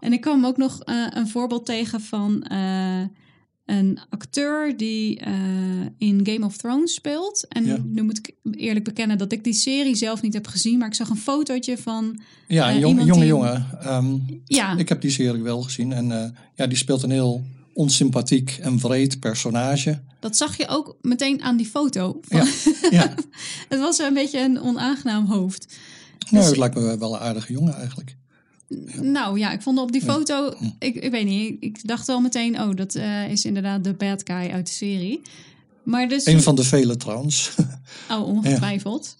[0.00, 2.46] En ik kwam ook nog een voorbeeld tegen van
[3.66, 5.20] een acteur die
[5.98, 7.46] in Game of Thrones speelt.
[7.48, 7.78] En ja.
[7.84, 10.94] nu moet ik eerlijk bekennen dat ik die serie zelf niet heb gezien, maar ik
[10.94, 12.20] zag een fotootje van.
[12.48, 13.28] Ja, een jong, jonge die...
[13.28, 13.66] jongen.
[13.86, 14.76] Um, ja.
[14.76, 17.44] Ik heb die serie wel gezien en ja, die speelt een heel
[17.76, 20.00] onsympathiek en vreed personage.
[20.20, 22.20] Dat zag je ook meteen aan die foto.
[22.22, 22.38] Van...
[22.38, 22.46] Ja,
[22.90, 23.14] ja.
[23.68, 25.76] het was een beetje een onaangenaam hoofd.
[26.30, 26.46] Nou, dus...
[26.46, 28.16] het lijkt me wel een aardige jongen eigenlijk.
[29.00, 32.60] Nou ja, ik vond op die foto, ik, ik weet niet, ik dacht wel meteen,
[32.60, 35.20] oh, dat uh, is inderdaad de bad guy uit de serie.
[35.82, 36.26] Maar dus...
[36.26, 37.50] Een van de vele trouwens.
[38.10, 39.16] Oh, ongetwijfeld.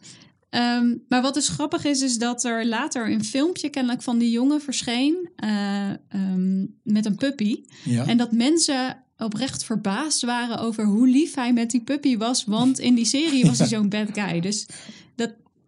[0.51, 0.77] Ja.
[0.77, 4.31] Um, maar wat dus grappig is, is dat er later een filmpje kennelijk van die
[4.31, 7.61] jongen verscheen uh, um, met een puppy.
[7.85, 8.07] Ja.
[8.07, 12.45] En dat mensen oprecht verbaasd waren over hoe lief hij met die puppy was.
[12.45, 14.41] Want in die serie was hij zo'n bad guy.
[14.41, 14.67] Dus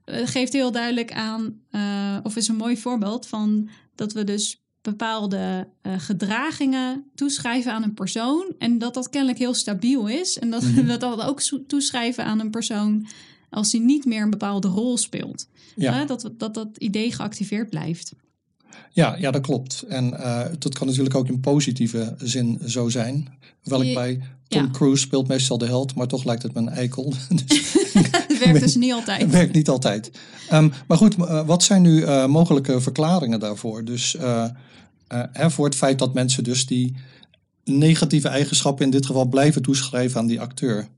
[0.08, 5.68] geeft heel duidelijk aan, uh, of is een mooi voorbeeld van dat we dus bepaalde
[5.82, 8.54] uh, gedragingen toeschrijven aan een persoon.
[8.58, 10.38] En dat dat kennelijk heel stabiel is.
[10.38, 10.86] En dat mm -hmm.
[10.86, 13.06] we dat ook toeschrijven aan een persoon
[13.50, 15.48] als hij niet meer een bepaalde rol speelt.
[15.76, 16.00] Ja.
[16.00, 18.12] Uh, dat, dat dat idee geactiveerd blijft.
[18.90, 19.84] Ja, ja, dat klopt.
[19.88, 23.28] En uh, dat kan natuurlijk ook in positieve zin zo zijn.
[23.62, 24.70] Hoewel ik bij Tom ja.
[24.70, 27.12] Cruise speelt meestal de held, maar toch lijkt het me een eikel.
[27.44, 29.20] dus, het werkt dus niet altijd.
[29.20, 30.10] Het werkt niet altijd.
[30.52, 33.84] Um, maar goed, uh, wat zijn nu uh, mogelijke verklaringen daarvoor?
[33.84, 34.16] Dus
[35.32, 36.96] voor het feit dat mensen dus die
[37.64, 40.88] negatieve eigenschappen in dit geval blijven toeschrijven aan die acteur.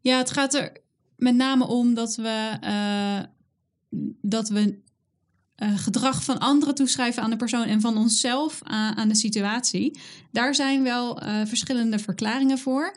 [0.00, 0.72] Ja, het gaat er
[1.16, 2.58] met name om dat we,
[4.20, 4.78] dat we
[5.58, 9.98] uh, gedrag van anderen toeschrijven aan de persoon en van onszelf aan, aan de situatie.
[10.30, 12.96] Daar zijn wel uh, verschillende verklaringen voor.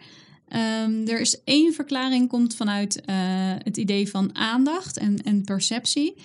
[0.84, 3.16] Um, er is één verklaring komt vanuit uh,
[3.58, 6.16] het idee van aandacht en, en perceptie.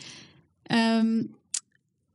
[0.73, 1.35] Um,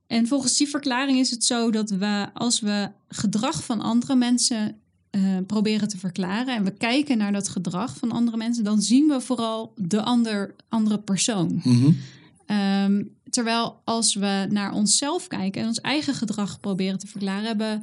[0.08, 4.76] en volgens die verklaring is het zo dat we als we gedrag van andere mensen
[5.10, 9.08] eh, proberen te verklaren en we kijken naar dat gedrag van andere mensen, dan zien
[9.08, 11.62] we vooral de ander, andere persoon.
[11.64, 11.92] Mhm.
[12.46, 17.82] Ehm, terwijl als we naar onszelf kijken en ons eigen gedrag proberen te verklaren, hebben,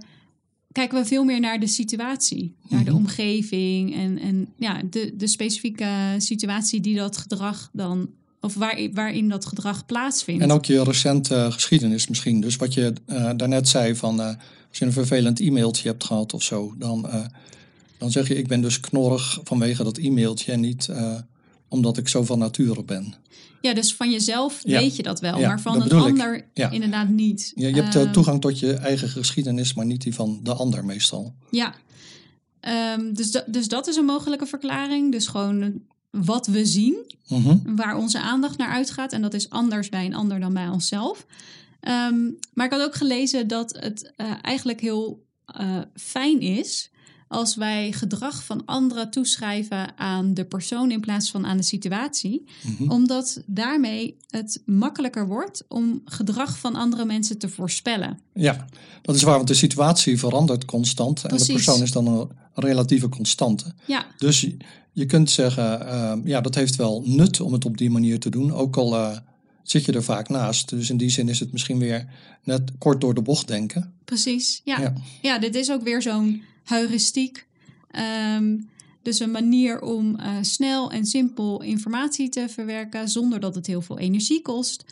[0.72, 2.98] kijken we veel meer naar de situatie, naar de Mhm.
[2.98, 9.28] omgeving en, en ja, de, de specifieke situatie die dat gedrag dan, of waar, waarin
[9.28, 10.42] dat gedrag plaatsvindt.
[10.42, 12.40] En ook je recente geschiedenis misschien.
[12.40, 14.26] Dus wat je eh, daarnet zei van eh,
[14.68, 17.24] als je een vervelend e-mailtje hebt gehad of zo, dan, eh,
[17.98, 21.14] dan zeg je ik ben dus knorrig vanwege dat e-mailtje en niet eh,
[21.68, 23.14] omdat ik zo van nature ben.
[23.60, 24.78] Ja, dus van jezelf Ja.
[24.80, 26.70] weet je dat wel, Ja, maar van een ander Ja.
[26.70, 27.52] inderdaad niet.
[27.54, 30.54] Je, je hebt eh, Ehm, toegang tot je eigen geschiedenis, maar niet die van de
[30.54, 31.34] ander meestal.
[31.50, 31.74] Ja,
[32.60, 35.12] Ehm, dus, da- dus dat is een mogelijke verklaring.
[35.12, 36.96] Dus gewoon wat we zien,
[37.28, 37.74] Mhm.
[37.76, 39.12] waar onze aandacht naar uitgaat.
[39.12, 41.26] En dat is anders bij een ander dan bij onszelf.
[41.80, 42.16] Ehm,
[42.54, 46.90] maar ik had ook gelezen dat het eh, eigenlijk heel eh, fijn is
[47.28, 52.44] als wij gedrag van anderen toeschrijven aan de persoon in plaats van aan de situatie.
[52.62, 52.90] Mhm.
[52.90, 58.18] Omdat daarmee het makkelijker wordt om gedrag van andere mensen te voorspellen.
[58.32, 58.66] Ja,
[59.02, 63.08] dat is waar, want de situatie verandert constant en de persoon is dan een relatieve
[63.08, 63.72] constante.
[63.86, 64.56] Ja, Dus je,
[64.92, 68.30] je kunt zeggen, eh, ja, dat heeft wel nut om het op die manier te
[68.30, 69.16] doen, ook al eh,
[69.62, 70.68] zit je er vaak naast.
[70.68, 72.06] Dus in die zin is het misschien weer
[72.44, 73.92] net kort door de bocht denken.
[74.04, 74.60] precies.
[74.64, 74.92] Ja, Ja.
[75.22, 75.38] ja.
[75.38, 77.46] dit is ook weer zo'n heuristiek.
[77.90, 78.58] Ehm,
[79.02, 83.80] dus een manier om eh, snel en simpel informatie te verwerken zonder dat het heel
[83.82, 84.84] veel energie kost.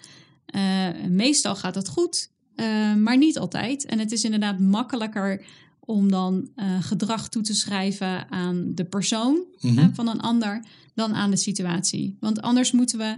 [0.46, 3.84] Eh, meestal gaat het goed, eh, maar niet altijd.
[3.84, 5.44] En het is inderdaad makkelijker
[5.80, 6.48] om dan
[6.80, 9.94] gedrag toe te schrijven aan de persoon Mhm.
[9.94, 12.16] van een ander dan aan de situatie.
[12.20, 13.16] Want anders moeten we,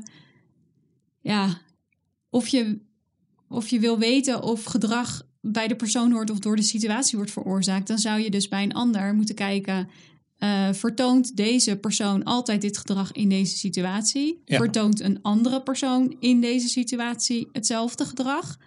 [1.20, 1.60] ja,
[2.30, 2.78] of je,
[3.48, 7.32] of je wil weten of gedrag bij de persoon hoort of door de situatie wordt
[7.32, 9.88] veroorzaakt, dan zou je dus bij een ander moeten kijken.
[10.38, 14.42] eh, vertoont deze persoon altijd dit gedrag in deze situatie?
[14.44, 14.56] Ja.
[14.56, 18.58] Vertoont een andere persoon in deze situatie hetzelfde gedrag?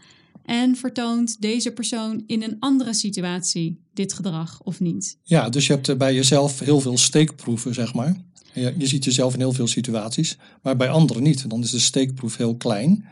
[0.45, 5.17] En vertoont deze persoon in een andere situatie dit gedrag of niet?
[5.23, 8.15] Ja, dus je hebt eh, bij jezelf heel veel steekproeven, zeg maar.
[8.53, 11.49] Je, je ziet jezelf in heel veel situaties, maar bij anderen niet.
[11.49, 13.05] Dan is de steekproef heel klein.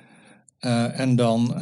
[0.59, 1.53] Eh, en dan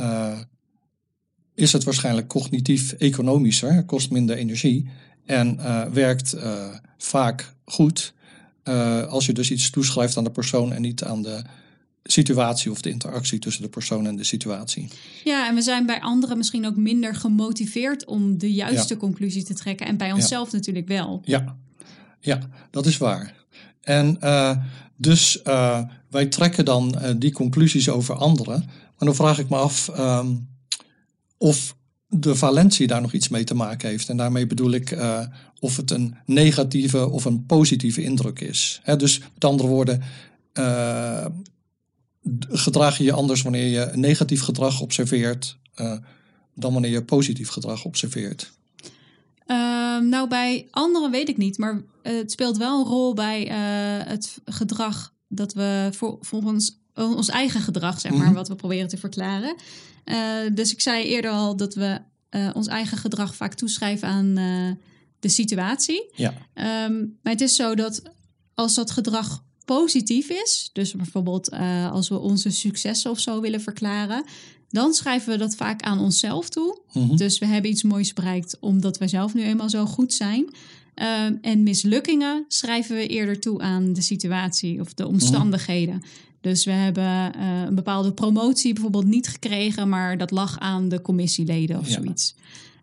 [1.57, 4.89] is het waarschijnlijk cognitief economischer, kost minder energie
[5.25, 6.67] en eh, werkt eh,
[6.97, 8.13] vaak goed
[8.63, 11.41] eh, als je dus iets toeschrijft aan de persoon en niet aan de
[12.03, 14.87] situatie of de interactie tussen de persoon en de situatie.
[15.23, 19.53] Ja, en we zijn bij anderen misschien ook minder gemotiveerd om de juiste conclusie te
[19.53, 19.87] trekken.
[19.87, 21.21] En bij onszelf natuurlijk wel.
[21.25, 21.57] Ja,
[22.19, 22.39] ja
[22.71, 23.33] dat is waar.
[23.81, 24.19] En
[24.97, 25.41] dus
[26.09, 28.63] wij trekken dan die conclusies over anderen.
[28.65, 30.27] Maar dan vraag ik me af ehm,
[31.37, 31.75] of
[32.09, 34.09] de valentie daar nog iets mee te maken heeft.
[34.09, 35.25] En daarmee bedoel ik eh,
[35.59, 38.81] of het een negatieve of een positieve indruk is.
[38.97, 40.01] Dus met andere woorden,
[40.53, 41.25] eh,
[42.49, 45.97] gedraag je je anders wanneer je negatief gedrag observeert eh,
[46.55, 48.51] dan wanneer je positief gedrag observeert.
[49.45, 51.57] Ehm, nou, bij anderen weet ik niet.
[51.57, 53.43] Maar het speelt wel een rol bij
[54.07, 55.89] het gedrag dat we
[56.21, 58.33] volgens ons eigen gedrag, zeg maar, Mhm.
[58.35, 59.55] wat we proberen te verklaren.
[60.03, 60.17] Eh,
[60.53, 64.71] dus ik zei eerder al dat we eh, ons eigen gedrag vaak toeschrijven aan eh,
[65.19, 66.09] de situatie.
[66.15, 66.33] Ja.
[66.53, 68.01] Ehm, maar het is zo dat
[68.53, 73.61] als dat gedrag positief is, dus bijvoorbeeld eh, als we onze successen of zo willen
[73.61, 74.23] verklaren,
[74.69, 76.79] dan schrijven we dat vaak aan onszelf toe.
[76.93, 77.15] Mhm.
[77.15, 80.49] Dus we hebben iets moois bereikt omdat wij zelf nu eenmaal zo goed zijn.
[80.93, 86.03] Ehm, en mislukkingen schrijven we eerder toe aan de situatie of de omstandigheden.
[86.47, 91.01] Dus we hebben eh, een bepaalde promotie bijvoorbeeld niet gekregen, maar dat lag aan de
[91.01, 91.93] commissieleden of Ja.
[91.93, 92.35] zoiets.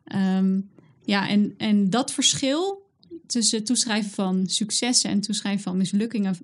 [0.05, 0.61] Ehm,
[1.05, 2.83] ja, en, en dat verschil
[3.27, 6.37] tussen het toeschrijven van successen en toeschrijven van mislukkingen,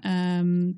[0.00, 0.70] ehm,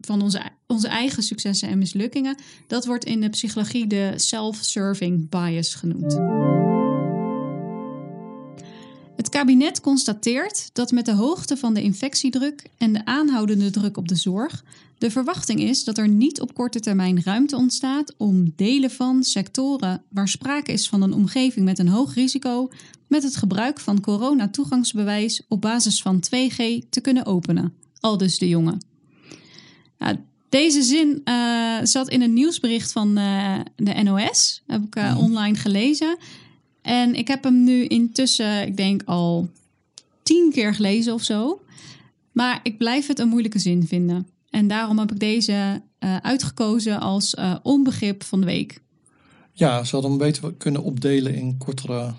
[0.00, 5.74] van onze, onze eigen successen en mislukkingen, dat wordt in de psychologie de self-serving bias
[5.74, 6.12] genoemd.
[9.24, 14.08] Het kabinet constateert dat met de hoogte van de infectiedruk en de aanhoudende druk op
[14.08, 14.64] de zorg
[14.98, 20.02] de verwachting is dat er niet op korte termijn ruimte ontstaat om delen van sectoren
[20.08, 22.70] waar sprake is van een omgeving met een hoog risico
[23.06, 27.74] met het gebruik van corona-toegangsbewijs op basis van 2G te kunnen openen.
[28.00, 28.78] Aldus de jongen.
[30.48, 34.62] Deze zin eh, zat in een nieuwsbericht van eh, de NOS.
[34.66, 36.16] Heb ik eh, online gelezen.
[36.84, 39.48] En ik heb hem nu intussen, ik denk al
[40.22, 41.62] tien keer gelezen of zo.
[42.32, 44.28] Maar ik blijf het een moeilijke zin vinden.
[44.50, 48.80] En daarom heb ik deze eh, uitgekozen als eh, onbegrip van de week.
[49.52, 52.12] Ja, ze hadden hem beter kunnen opdelen in kortere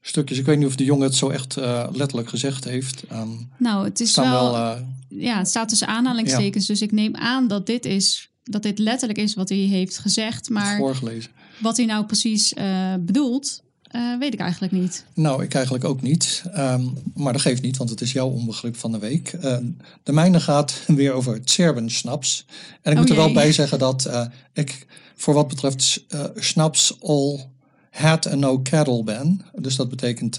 [0.00, 0.38] stukjes.
[0.38, 3.04] Ik weet niet of de jongen het zo echt uh, letterlijk gezegd heeft.
[3.12, 4.52] Um, nou, het is wel...
[4.52, 6.66] wel ja, het staat tussen aanhalingstekens.
[6.66, 6.72] Ja.
[6.72, 8.28] Dus ik neem aan dat dit is...
[8.42, 10.50] Dat dit letterlijk is wat hij heeft gezegd.
[10.50, 11.30] Maar voorgelezen.
[11.58, 13.62] Wat hij nou precies uh, bedoelt,
[13.94, 15.04] uh, weet ik eigenlijk niet.
[15.14, 16.42] Nou, ik eigenlijk ook niet.
[16.56, 19.32] Um, maar dat geeft niet, want het is jouw onbegrip van de week.
[19.32, 19.56] Uh,
[20.02, 21.40] de mijne gaat weer over
[21.86, 22.46] snaps.
[22.82, 23.24] En ik oh moet er jee.
[23.24, 27.46] wel bij zeggen dat uh, ik voor wat betreft snaps all
[27.90, 29.40] had and no cattle ben.
[29.60, 30.38] Dus dat betekent,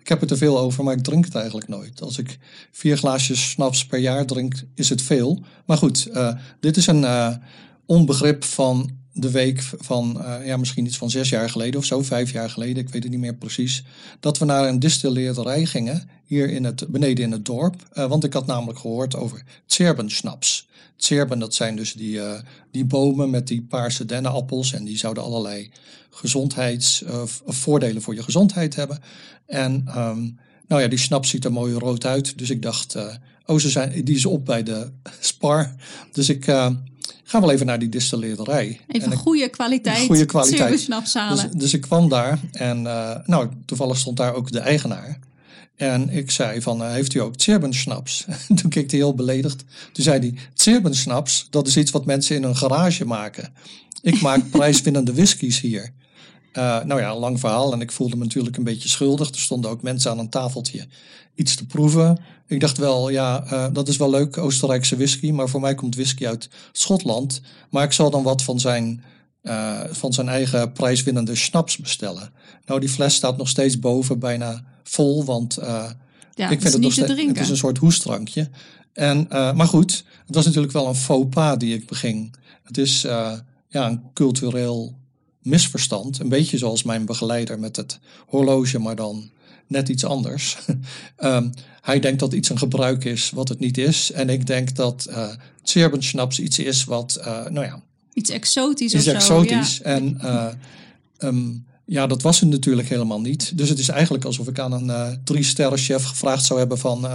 [0.00, 2.02] ik heb het er veel over, maar ik drink het eigenlijk nooit.
[2.02, 2.38] Als ik
[2.70, 5.42] vier glaasjes snaps per jaar drink, is het veel.
[5.66, 6.10] Maar goed,
[6.60, 7.06] dit is een
[7.86, 12.02] onbegrip van de week van, uh, ja, misschien iets van zes jaar geleden of zo,
[12.02, 13.84] vijf jaar geleden, ik weet het niet meer precies,
[14.20, 17.88] dat we naar een distilleerderij gingen, hier in het, beneden in het dorp.
[17.94, 20.68] Uh, want ik had namelijk gehoord over Tserben-snaps.
[20.96, 22.32] Tserben, dat zijn dus die, uh,
[22.70, 25.70] die bomen met die paarse dennenappels en die zouden allerlei
[26.10, 29.00] gezondheidsvoordelen voor je gezondheid hebben.
[29.46, 32.96] En um, nou ja, die snaps ziet er mooi rood uit, dus ik dacht,
[33.46, 35.74] oh, ze zijn, die is op bij de Spar.
[36.12, 36.46] Dus ik
[37.24, 38.80] ga wel even naar die distilleerderij.
[38.88, 40.86] Even goede kwaliteit, goede kwaliteit.
[41.30, 45.18] Dus, dus, ik kwam daar en uh, nou, toevallig stond daar ook de eigenaar.
[45.76, 48.26] En ik zei van, uh, heeft u ook Tserbensnaps?
[48.60, 49.64] Toen keek hij heel beledigd.
[49.92, 53.52] Toen zei hij, Tserbensnaps, dat is iets wat mensen in een garage maken.
[54.02, 55.92] Ik maak prijswinnende whiskies hier.
[56.58, 59.28] Uh, nou ja, een lang verhaal en ik voelde me natuurlijk een beetje schuldig.
[59.28, 60.86] Er stonden ook mensen aan een tafeltje
[61.34, 62.18] iets te proeven.
[62.46, 65.94] Ik dacht wel, ja, uh, dat is wel leuk, Oostenrijkse whisky, maar voor mij komt
[65.94, 67.40] whisky uit Schotland.
[67.70, 69.02] Maar ik zal dan wat van zijn,
[69.42, 72.32] uh, van zijn eigen prijswinnende schnaps bestellen.
[72.66, 75.58] Nou, die fles staat nog steeds boven, bijna vol, want
[76.34, 78.50] ja, ik vind het nog steeds, het is een soort hoestrankje.
[78.92, 82.34] En, maar goed, het was natuurlijk wel een faux pas die ik beging.
[82.62, 85.00] Het is ja, een cultureel
[85.42, 86.18] misverstand.
[86.18, 89.30] Een beetje zoals mijn begeleider met het horloge, maar dan
[89.66, 90.58] net iets anders.
[91.18, 94.12] um, hij denkt dat iets een gebruik is wat het niet is.
[94.12, 95.28] En ik denk dat uh,
[95.62, 97.82] Serbenschnaps iets is wat, uh, nou ja...
[98.12, 99.74] Iets exotisch iets of exotisch.
[99.74, 99.88] zo.
[99.88, 99.94] Ja.
[99.94, 100.48] En uh,
[101.18, 103.58] um, ja, dat was het natuurlijk helemaal niet.
[103.58, 106.78] Dus het is eigenlijk alsof ik aan een uh, drie sterren chef gevraagd zou hebben
[106.78, 107.08] van...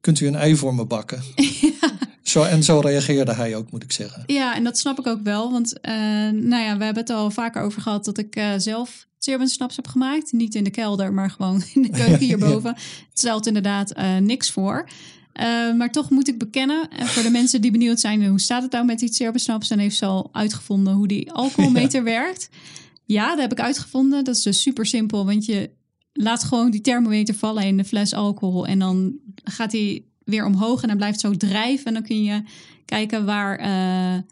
[0.00, 1.22] Kunt u een ei voor me bakken?
[1.60, 2.01] Ja.
[2.32, 4.22] Zo, en zo reageerde hij ook, moet ik zeggen.
[4.26, 5.52] Ja, en dat snap ik ook wel.
[5.52, 5.92] Want uh,
[6.30, 9.06] nou ja, we hebben het al vaker over gehad dat ik uh, zelf
[9.44, 10.32] snaps heb gemaakt.
[10.32, 12.70] Niet in de kelder, maar gewoon in de keuken hierboven.
[12.70, 12.82] ja.
[13.08, 14.88] Het stelt inderdaad uh, niks voor.
[15.40, 18.62] Uh, maar toch moet ik bekennen, en voor de mensen die benieuwd zijn, hoe staat
[18.62, 19.70] het nou met die snaps?
[19.70, 22.04] En heeft ze al uitgevonden hoe die alcoholmeter ja.
[22.04, 22.48] werkt.
[23.04, 24.24] Ja, dat heb ik uitgevonden.
[24.24, 25.70] Dat is dus super simpel, want je
[26.12, 28.66] laat gewoon die thermometer vallen in de fles alcohol.
[28.66, 29.14] En dan
[29.44, 31.86] gaat hij weer omhoog en dan blijft zo drijven.
[31.86, 32.42] En dan kun je
[32.84, 34.22] kijken waar, uh,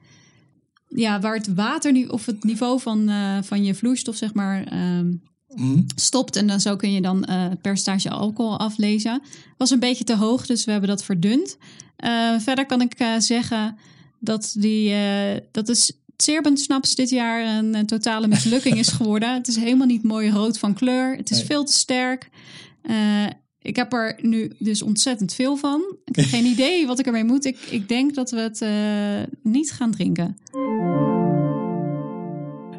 [0.88, 4.72] ja, waar het water nu of het niveau van, uh, van je vloeistof, zeg maar,
[4.98, 5.22] um,
[5.54, 5.86] mm.
[5.94, 6.36] stopt.
[6.36, 9.22] En dan zo kun je dan uh, percentage alcohol aflezen.
[9.56, 11.56] Was een beetje te hoog, dus we hebben dat verdund.
[12.38, 13.76] Verder kan ik zeggen
[14.18, 14.94] dat die
[15.50, 15.92] dat is
[16.54, 19.34] Snaps dit jaar een, een, totale mislukking is geworden.
[19.34, 21.16] Het is helemaal niet mooi rood van kleur.
[21.16, 21.46] Het is nee.
[21.46, 22.30] veel te sterk.
[22.82, 23.26] Uh,
[23.62, 25.96] ik heb er nu dus ontzettend veel van.
[26.04, 27.44] Ik heb geen idee wat ik ermee moet.
[27.44, 30.36] Ik, ik denk dat we het uh, niet gaan drinken.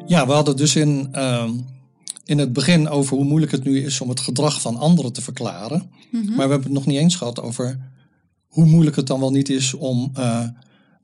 [0.06, 1.50] Ja, we hadden dus in, uh,
[2.24, 5.22] in het begin over hoe moeilijk het nu is om het gedrag van anderen te
[5.22, 5.78] verklaren.
[5.78, 6.16] Mhm.
[6.16, 6.36] Mm -hmm.
[6.36, 7.90] Maar we hebben het nog niet eens gehad over
[8.46, 10.46] hoe moeilijk het dan wel niet is om uh,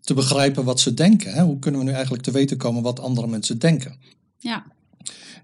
[0.01, 1.33] te begrijpen wat ze denken.
[1.33, 1.43] Hè?
[1.43, 3.97] Hoe kunnen we nu eigenlijk te weten komen wat andere mensen denken?
[4.39, 4.65] Ja.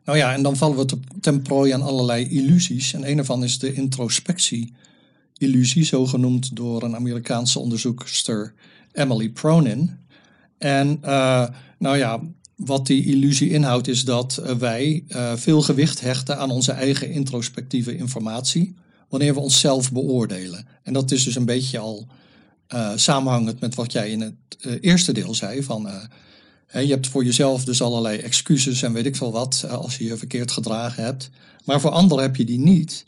[0.05, 0.87] Nou ja, en dan vallen we
[1.21, 2.93] ten prooi aan allerlei illusies.
[2.93, 8.55] En een ervan is de introspectie-illusie, zo genoemd door een Amerikaanse onderzoekster
[8.93, 9.91] Emily Pronin.
[10.59, 11.49] En uh,
[11.79, 12.21] nou ja,
[12.57, 17.11] wat die illusie inhoudt is dat uh, wij uh, veel gewicht hechten aan onze eigen
[17.11, 18.75] introspectieve informatie
[19.09, 20.67] wanneer we onszelf beoordelen.
[20.83, 22.07] En dat is dus een beetje al
[22.97, 24.35] samenhangend met wat jij in het
[24.81, 25.89] eerste deel zei van
[26.81, 30.17] je hebt voor jezelf dus allerlei excuses en weet ik veel wat als je je
[30.17, 31.31] verkeerd gedragen hebt.
[31.65, 33.05] Maar voor anderen heb je die niet,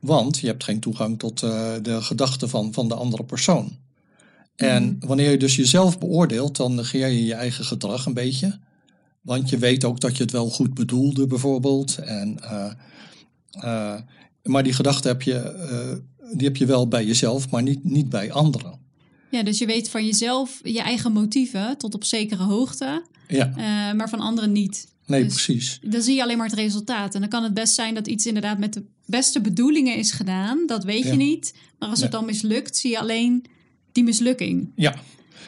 [0.00, 3.76] want je hebt geen toegang tot uh, de gedachten van, van de andere persoon.
[4.56, 4.96] En mm.
[5.00, 8.58] wanneer je dus jezelf beoordeelt, dan negeer je je eigen gedrag een beetje.
[9.20, 11.98] Want je weet ook dat je het wel goed bedoelde, bijvoorbeeld.
[11.98, 12.72] En, uh,
[13.64, 13.94] uh,
[14.42, 15.54] maar die gedachten heb je,
[16.32, 18.83] die heb je wel bij jezelf, maar niet, niet bij anderen.
[19.34, 23.48] Ja, dus je weet van jezelf je eigen motieven tot op zekere hoogte, ja.
[23.48, 24.86] uh, maar van anderen niet.
[25.06, 25.78] Nee, dus precies.
[25.82, 27.14] Dan zie je alleen maar het resultaat.
[27.14, 30.66] En dan kan het best zijn dat iets inderdaad met de beste bedoelingen is gedaan.
[30.66, 31.10] Dat weet ja.
[31.10, 31.54] je niet.
[31.78, 33.44] Maar als het dan mislukt, zie je alleen
[33.92, 34.72] die mislukking.
[34.74, 34.94] Ja,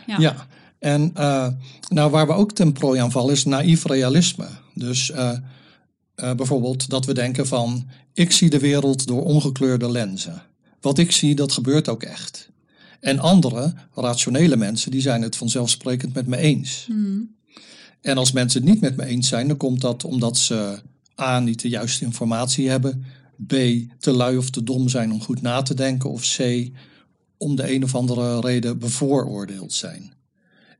[0.06, 0.18] Ja.
[0.18, 0.46] ja.
[0.78, 1.48] En uh,
[1.88, 4.48] nou, waar we ook ten prooi aan vallen is naïef realisme.
[4.74, 5.38] Dus uh,
[6.14, 10.42] eh, bijvoorbeeld dat we denken van ik zie de wereld door ongekleurde lenzen.
[10.80, 12.50] Wat ik zie, dat gebeurt ook echt.
[13.00, 16.84] En andere, rationele mensen, die zijn het vanzelfsprekend met me eens.
[16.86, 17.34] Hmm.
[18.00, 20.80] En als mensen het niet met me eens zijn, dan komt dat omdat ze
[21.20, 21.40] A.
[21.40, 23.04] niet de juiste informatie hebben,
[23.46, 23.52] B.
[23.98, 26.68] te lui of te dom zijn om goed na te denken, of C.
[27.36, 30.12] om de een of andere reden bevooroordeeld zijn.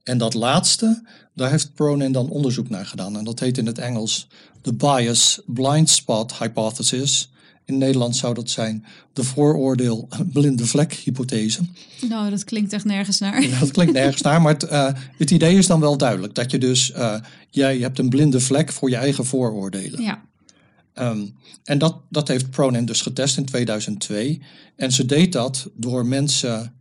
[0.02, 1.02] En dat laatste,
[1.34, 3.18] daar heeft Pronin dan onderzoek naar gedaan.
[3.18, 4.28] En dat heet in het Engels
[4.62, 7.30] de Bias Blind Spot Hypothesis.
[7.66, 11.60] In Nederland zou dat zijn de vooroordeel blinde vlek hypothese.
[12.08, 13.42] Nou, dat klinkt echt nergens naar.
[13.42, 16.34] Ja, dat klinkt nergens naar, maar het, uh, het, idee is dan wel duidelijk.
[16.34, 17.14] Dat je dus, uh,
[17.50, 20.02] jij hebt een blinde vlek voor je eigen vooroordelen.
[20.02, 20.22] Ja.
[20.94, 24.42] Um, en dat, dat heeft Pronin dus getest in 2002.
[24.76, 26.74] En ze deed dat door mensen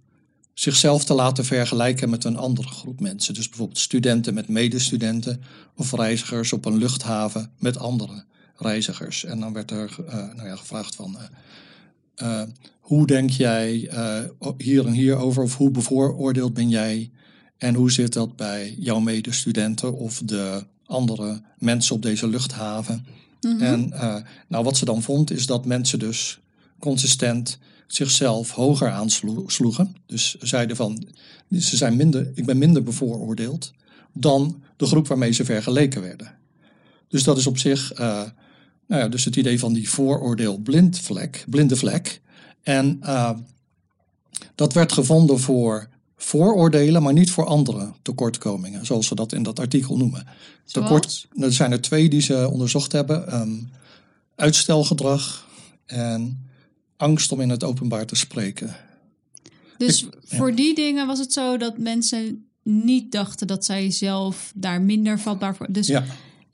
[0.53, 3.33] zichzelf te laten vergelijken met een andere groep mensen.
[3.33, 5.41] Dus bijvoorbeeld studenten met medestudenten
[5.75, 9.23] of reizigers op een luchthaven met andere reizigers.
[9.23, 11.17] En dan werd er uh, nou ja, gevraagd van.
[12.21, 12.41] Uh,
[12.79, 13.89] hoe denk jij
[14.57, 15.43] hier en hier over?
[15.43, 17.11] Of hoe bevooroordeeld ben jij?
[17.57, 23.05] En hoe zit dat bij jouw medestudenten of de andere mensen op deze luchthaven?
[23.41, 23.61] Mm-hmm.
[23.61, 23.93] En
[24.47, 26.39] nou, wat ze dan vond, is dat mensen dus
[26.79, 29.95] consistent zichzelf hoger aansloegen.
[30.05, 31.07] Dus zeiden van,
[31.51, 33.73] ze zijn minder, ik ben minder bevooroordeeld
[34.13, 36.35] dan de groep waarmee ze vergeleken werden.
[37.07, 38.21] Dus dat is op zich, uh,
[38.87, 42.21] nou ja, dus het idee van die vooroordeel blindvlek, blinde vlek.
[42.63, 43.29] En uh,
[44.55, 49.59] dat werd gevonden voor vooroordelen, maar niet voor andere tekortkomingen, zoals ze dat in dat
[49.59, 50.27] artikel noemen.
[50.65, 53.69] Tekort, er zijn er twee die ze onderzocht hebben: um,
[54.35, 55.47] uitstelgedrag
[55.85, 56.47] en
[56.97, 58.75] angst om in het openbaar te spreken.
[59.77, 64.51] Dus ik, voor die dingen was het zo dat mensen niet dachten dat zij zelf
[64.55, 65.67] daar minder vatbaar voor.
[65.69, 66.05] Dus ja.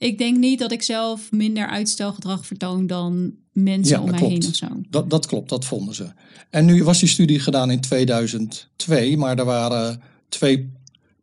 [0.01, 4.33] Ik denk niet dat ik zelf minder uitstelgedrag vertoon dan mensen ja, om mij klopt.
[4.33, 4.67] heen of zo.
[4.89, 6.11] Dat, dat klopt, dat vonden ze.
[6.49, 10.71] En nu was die studie gedaan in 2002, maar er waren twee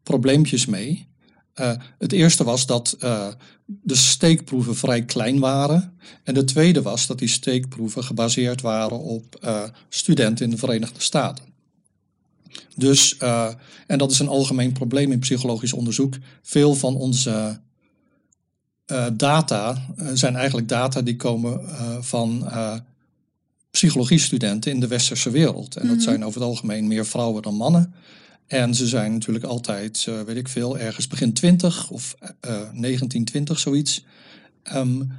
[0.02, 1.06] probleempjes mee.
[1.60, 3.28] Uh, het eerste was dat uh,
[3.66, 5.96] de steekproeven vrij klein waren.
[6.22, 11.00] En de tweede was dat die steekproeven gebaseerd waren op uh, studenten in de Verenigde
[11.00, 11.44] Staten.
[12.76, 13.16] Dus,
[13.86, 16.14] en dat is een algemeen probleem in psychologisch onderzoek.
[16.42, 17.60] Veel van onze
[19.16, 21.60] data zijn eigenlijk data die komen
[22.04, 22.50] van
[23.70, 25.76] psychologiestudenten in de westerse wereld.
[25.76, 26.04] En dat Mhm.
[26.04, 27.94] zijn over het algemeen meer vrouwen dan mannen.
[28.46, 33.58] En ze zijn natuurlijk altijd, uh, weet ik veel, ergens begin 20 of uh, 1920,
[33.58, 34.04] zoiets.
[34.74, 35.12] Um,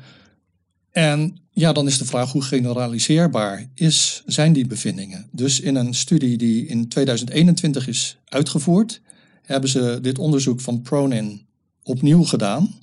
[0.91, 5.27] en ja, dan is de vraag hoe generaliseerbaar is, zijn die bevindingen?
[5.31, 9.01] Dus in een studie die in 2021 is uitgevoerd,
[9.41, 11.45] hebben ze dit onderzoek van Pronin
[11.83, 12.73] opnieuw gedaan.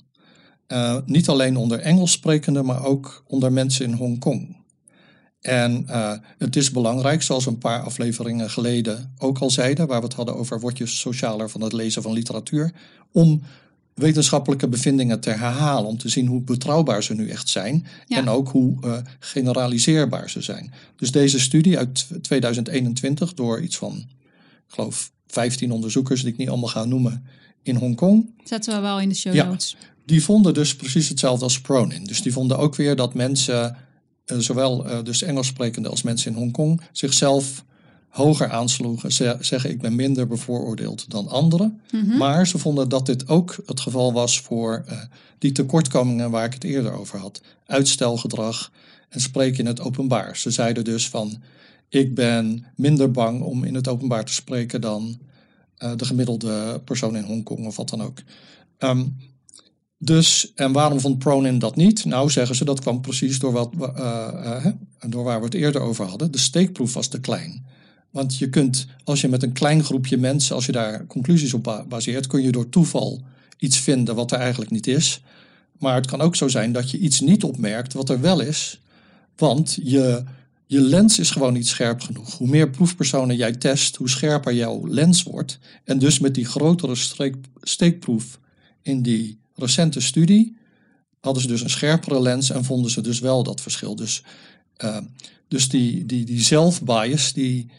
[0.67, 4.55] Uh, niet alleen onder Engels sprekenden, maar ook onder mensen in Hongkong.
[5.41, 9.99] En uh, het is belangrijk, zoals we een paar afleveringen geleden ook al zeiden, waar
[9.99, 12.73] we het hadden over word je socialer van het lezen van literatuur,
[13.11, 13.41] om
[13.93, 18.17] wetenschappelijke bevindingen te herhalen, om te zien hoe betrouwbaar ze nu echt zijn Ja.
[18.17, 20.73] en ook hoe uh, generaliseerbaar ze zijn.
[20.95, 23.97] Dus deze studie uit 2021 door iets van,
[24.67, 27.25] ik geloof, 15 onderzoekers die ik niet allemaal ga noemen
[27.63, 29.55] in Hongkong, Zetten we wel in de show Ja.
[30.07, 32.03] Die vonden dus precies hetzelfde als Pronin.
[32.03, 33.77] Dus die vonden ook weer dat mensen,
[34.25, 37.65] uh, zowel uh, dus Engels sprekende als mensen in Hongkong, zichzelf
[38.09, 39.11] hoger aansloegen.
[39.11, 41.81] Ze zeggen ik ben minder bevooroordeeld dan anderen.
[41.91, 42.17] Mhm.
[42.17, 45.01] Maar ze vonden dat dit ook het geval was voor uh,
[45.37, 47.41] die tekortkomingen waar ik het eerder over had.
[47.65, 48.71] Uitstelgedrag
[49.09, 50.37] en spreken in het openbaar.
[50.37, 51.41] Ze zeiden dus van
[51.89, 55.19] ik ben minder bang om in het openbaar te spreken dan
[55.79, 58.17] uh, de gemiddelde persoon in Hongkong of wat dan ook.
[58.79, 59.15] Um,
[59.97, 62.05] dus, en waarom vond Pronin dat niet?
[62.05, 63.85] Nou, zeggen ze, dat kwam precies door, wat, uh,
[64.43, 64.65] uh,
[65.07, 66.31] door waar we het eerder over hadden.
[66.31, 67.65] De steekproef was te klein.
[68.11, 71.85] Want je kunt, als je met een klein groepje mensen, als je daar conclusies op
[71.89, 73.21] baseert, kun je door toeval
[73.57, 75.21] iets vinden wat er eigenlijk niet is.
[75.79, 78.81] Maar het kan ook zo zijn dat je iets niet opmerkt wat er wel is.
[79.35, 80.23] Want je,
[80.65, 82.37] je lens is gewoon niet scherp genoeg.
[82.37, 85.59] Hoe meer proefpersonen jij test, hoe scherper jouw lens wordt.
[85.83, 86.95] En dus met die grotere
[87.61, 88.39] steekproef
[88.81, 90.57] in die recente studie
[91.19, 93.95] hadden ze dus een scherpere lens en vonden ze dus wel dat verschil.
[93.95, 94.23] Dus,
[94.83, 94.97] uh,
[95.47, 97.69] dus die, die, die zelfbias die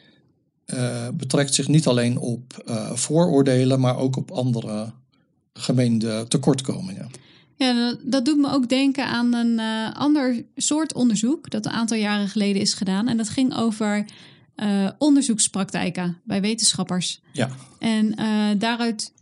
[0.66, 4.92] uh, betrekt zich niet alleen op uh, vooroordelen, maar ook op andere
[5.52, 7.10] gemeende tekortkomingen.
[7.56, 9.60] Ja, dat, doet me ook denken aan een
[9.94, 13.08] ander soort onderzoek dat een aantal jaren geleden is gedaan.
[13.08, 14.04] En dat ging over
[14.98, 17.20] onderzoekspraktijken bij wetenschappers.
[17.32, 17.50] Ja.
[17.78, 18.14] En
[18.58, 19.12] daaruit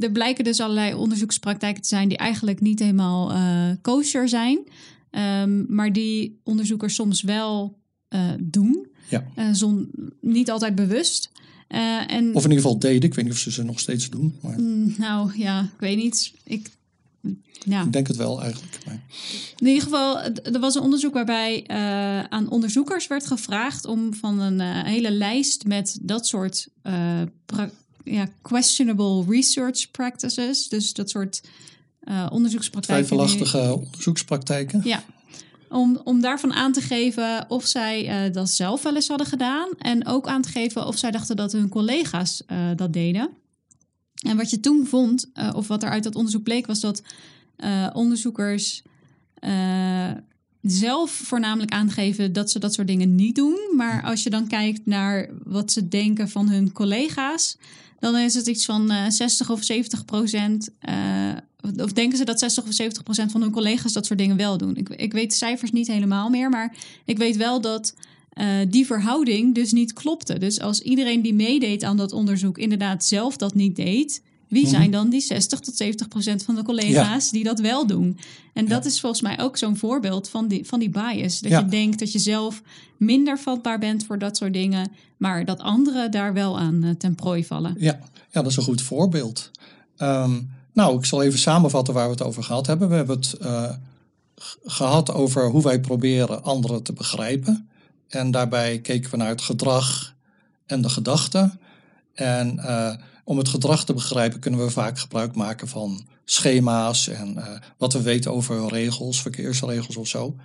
[0.00, 4.58] er blijken dus allerlei onderzoekspraktijken te zijn die eigenlijk niet helemaal uh, kosher zijn.
[5.10, 7.78] Ehm, maar die onderzoekers soms wel
[8.08, 8.86] eh, doen.
[9.08, 9.24] Ja.
[9.34, 9.90] Eh, zon,
[10.20, 11.30] niet altijd bewust.
[11.68, 13.02] Eh, en, Of in ieder geval deden.
[13.02, 14.38] Ik weet niet of ze ze nog steeds doen.
[14.42, 16.32] Maar Mm, nou ja, ik weet niet.
[16.44, 16.70] Ik,
[17.64, 17.82] ja.
[17.82, 18.78] ik denk het wel eigenlijk.
[18.86, 19.02] Maar,
[19.56, 24.40] In ieder geval, er was een onderzoek waarbij eh, aan onderzoekers werd gevraagd om van
[24.40, 27.70] een eh, hele lijst met dat soort eh, pra-
[28.10, 31.40] ja, questionable research practices, dus dat soort
[32.00, 33.06] eh onderzoekspraktijken.
[33.06, 34.80] twijfelachtige onderzoekspraktijken.
[34.84, 35.04] Ja.
[35.68, 39.68] Om, om daarvan aan te geven of zij eh, dat zelf wel eens hadden gedaan.
[39.78, 43.28] En ook aan te geven of zij dachten dat hun collega's eh, dat deden.
[44.26, 47.02] En wat je toen vond, of wat er uit dat onderzoek bleek, was dat
[47.92, 48.82] onderzoekers
[50.62, 53.58] zelf voornamelijk aangeven dat ze dat soort dingen niet doen.
[53.76, 57.56] Maar als je dan kijkt naar wat ze denken van hun collega's,
[57.98, 60.68] dan is het iets van eh 60 of 70 procent.
[60.80, 61.36] eh,
[61.76, 64.58] of denken ze dat 60 of 70 procent van hun collega's dat soort dingen wel
[64.58, 64.76] doen?
[64.76, 67.94] Ik, ik weet de cijfers niet helemaal meer, maar ik weet wel dat
[68.38, 70.38] eh, die verhouding dus niet klopte.
[70.38, 74.70] Dus als iedereen die meedeed aan dat onderzoek inderdaad zelf dat niet deed, wie Mhm.
[74.70, 78.18] zijn dan die 60 tot 70 procent van de collega's die dat wel doen?
[78.54, 81.40] En dat is volgens mij ook zo'n voorbeeld van die, van die bias.
[81.40, 81.58] Dat Ja.
[81.58, 82.62] je denkt dat je zelf
[82.96, 87.14] minder vatbaar bent voor dat soort dingen, maar dat anderen daar wel aan eh, ten
[87.14, 87.74] prooi vallen.
[87.78, 87.98] Ja,
[88.30, 89.50] ja, dat is een goed voorbeeld.
[89.96, 90.40] Ehm,
[90.72, 92.88] nou, ik zal even samenvatten waar we het over gehad hebben.
[92.88, 93.70] We hebben het eh,
[94.64, 97.68] gehad over hoe wij proberen anderen te begrijpen.
[98.08, 100.14] En daarbij keken we naar het gedrag
[100.66, 101.60] en de gedachten.
[102.14, 102.94] En eh,
[103.28, 107.92] om het gedrag te begrijpen kunnen we vaak gebruik maken van schema's en eh, wat
[107.92, 110.36] we weten over regels, verkeersregels of zo.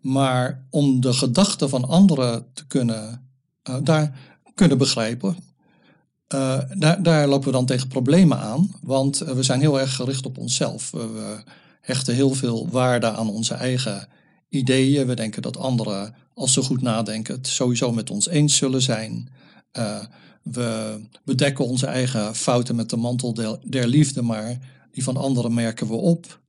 [0.00, 3.28] Maar om de gedachten van anderen te kunnen,
[3.62, 4.18] eh, daar
[4.54, 5.36] kunnen begrijpen,
[6.26, 10.26] eh, daar, daar lopen we dan tegen problemen aan, want we zijn heel erg gericht
[10.26, 10.90] op onszelf.
[10.90, 11.42] We
[11.80, 14.08] hechten heel veel waarde aan onze eigen
[14.48, 15.06] ideeën.
[15.06, 19.28] We denken dat anderen, als ze goed nadenken, het sowieso met ons eens zullen zijn.
[20.44, 23.34] We bedekken onze eigen fouten met de mantel
[23.64, 24.58] der, liefde, maar
[24.90, 26.40] die van anderen merken we op.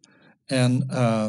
[0.45, 1.27] En eh,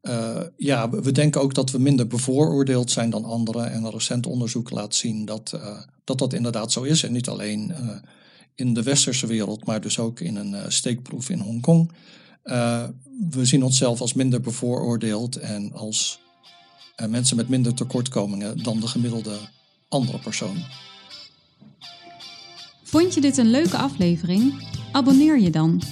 [0.00, 3.70] eh, ja, we denken ook dat we minder bevooroordeeld zijn dan anderen.
[3.70, 7.02] En een recent onderzoek laat zien dat eh, dat, dat inderdaad zo is.
[7.02, 7.74] En niet alleen
[8.54, 11.92] in de westerse wereld, maar dus ook in een steekproef in Hongkong.
[13.30, 16.20] We zien onszelf als minder bevooroordeeld en als
[17.08, 19.38] mensen met minder tekortkomingen dan de gemiddelde
[19.88, 20.56] andere persoon.
[22.94, 24.66] Vond je dit een leuke aflevering?
[24.92, 25.82] Abonneer je dan.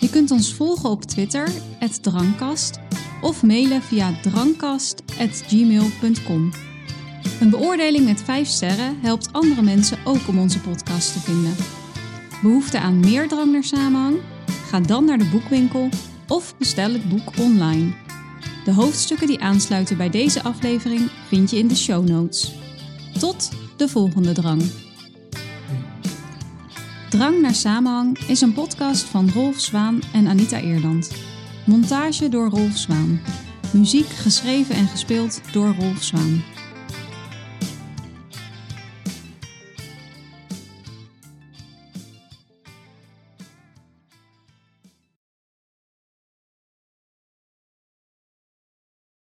[0.00, 1.48] Je kunt ons volgen op Twitter,
[2.00, 2.78] @drangkast,
[3.20, 6.50] of mailen via drangkast@gmail.com.
[7.40, 11.54] Een beoordeling met 5 sterren helpt andere mensen ook om onze podcast te vinden.
[12.42, 14.16] Behoefte aan meer drang naar samenhang?
[14.66, 15.88] Ga dan naar de boekwinkel
[16.28, 17.92] of bestel het boek online.
[18.64, 22.52] De hoofdstukken die aansluiten bij deze aflevering vind je in de show notes.
[23.18, 24.62] Tot de volgende drang.
[27.12, 31.12] Drang naar Samenhang is een podcast van Rolf Zwaan en Anita Eerland.
[31.66, 33.20] Montage door Rolf Zwaan.
[33.72, 36.42] Muziek geschreven en gespeeld door Rolf Zwaan.